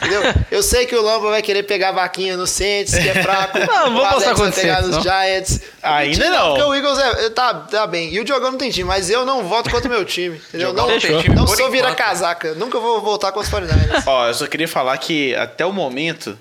[0.02, 0.22] Entendeu?
[0.50, 3.60] Eu sei que o Lamba vai querer pegar a vaquinha no Saints, que é fraco.
[3.68, 5.02] Não, vou vai contra o pegar nos não.
[5.02, 5.62] Giants.
[5.82, 6.50] Ainda não.
[6.50, 8.14] Porque o Eagles é, tá, tá bem.
[8.14, 10.38] E o Diogão não tem time, mas eu não voto contra o meu time.
[10.50, 10.74] Entendeu?
[10.74, 12.54] Não, não não, time por sou vira casaca.
[12.56, 14.04] Nunca vou voltar contra os 49ers.
[14.06, 16.38] Ó, eu só queria falar que até o momento,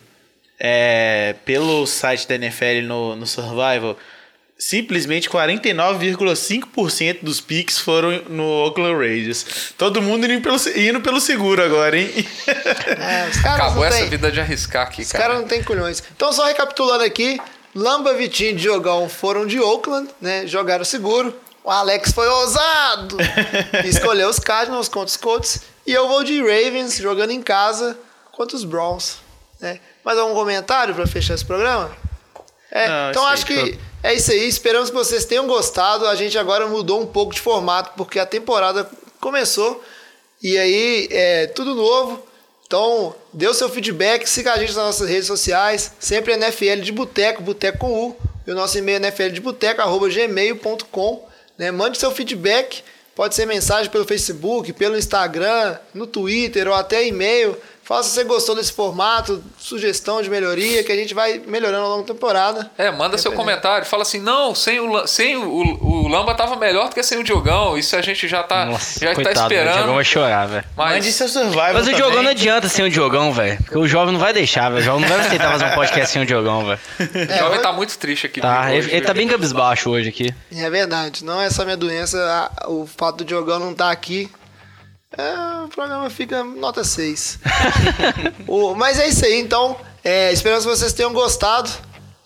[0.59, 3.97] é, pelo site da NFL no, no Survival,
[4.59, 9.47] simplesmente 49,5% dos picks foram no Oakland Raiders.
[9.77, 12.11] Todo mundo indo pelo, indo pelo seguro agora, hein?
[12.99, 15.25] É, os caras Acabou essa têm- vida de arriscar aqui, Os cara.
[15.25, 16.03] caras não tem culhões.
[16.17, 17.41] Então, só recapitulando aqui:
[17.75, 20.47] Lamba, Vitinho e Diogão foram de Oakland, né?
[20.47, 21.35] Jogaram seguro.
[21.63, 23.17] O Alex foi ousado
[23.85, 25.61] escolheu os Cardinals contra os Colts.
[25.87, 27.99] E eu vou de Ravens jogando em casa
[28.33, 29.19] contra os Browns.
[29.61, 29.79] Né?
[30.05, 31.91] Mais algum comentário para fechar esse programa?
[32.71, 34.49] É, Não, então acho que é isso aí.
[34.49, 36.07] Esperamos que vocês tenham gostado.
[36.07, 38.89] A gente agora mudou um pouco de formato porque a temporada
[39.21, 39.83] começou.
[40.43, 42.27] E aí é tudo novo.
[42.67, 45.93] Então, dê o seu feedback, siga a gente nas nossas redes sociais.
[45.99, 48.17] Sempre NFL de Boteco, Boteco com U.
[48.47, 51.29] E o nosso e-mail é nfldeboteco.gmail.com.
[51.57, 51.71] Né?
[51.71, 52.83] Mande seu feedback.
[53.15, 57.57] Pode ser mensagem pelo Facebook, pelo Instagram, no Twitter ou até e-mail.
[57.89, 61.91] Fala se você gostou desse formato, sugestão de melhoria, que a gente vai melhorando ao
[61.93, 62.71] longo da temporada.
[62.77, 63.87] É, manda seu comentário.
[63.87, 65.49] Fala assim, não, sem o, sem o,
[65.83, 67.79] o Lamba tava melhor do que sem o Diogão.
[67.79, 69.75] Isso a gente já tá, Nossa, já tá coitado, o esperando.
[69.77, 70.65] Diogão vai chorar, velho.
[70.77, 71.95] Mande Mas seu Survival Mas o também.
[71.97, 73.57] Diogão não adianta sem o Diogão, velho.
[73.57, 74.83] Porque o jovem não vai deixar, velho.
[74.83, 76.81] O jovem não vai aceitar fazer um podcast sem o Diogão, velho.
[77.01, 78.43] o jovem hoje- tá muito triste aqui.
[78.43, 80.35] Tá, hoje, ele, ele tá bem cabisbaixo hoje aqui.
[80.55, 82.19] É verdade, não é só minha doença,
[82.63, 84.31] a- o fato do Diogão não estar aqui.
[85.17, 87.39] É, o programa fica nota 6.
[88.47, 89.77] O- mas é isso aí, então.
[90.05, 91.71] É, esperamos que vocês tenham gostado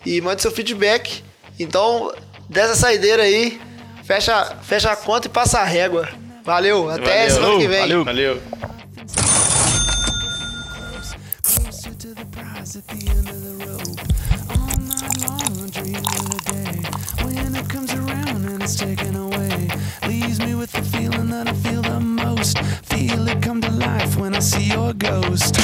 [0.05, 1.23] e mande seu feedback.
[1.59, 2.13] Então,
[2.49, 3.61] dessa saideira aí,
[4.05, 6.09] fecha, fecha a conta e passa a régua.
[6.45, 7.31] Valeu, até Valeu.
[7.31, 7.81] semana que vem.
[7.81, 8.05] Valeu.
[8.05, 8.43] Valeu.
[20.33, 22.59] leaves me with the feeling that I feel the most.
[22.59, 25.59] Feel it come to life when I see your ghost.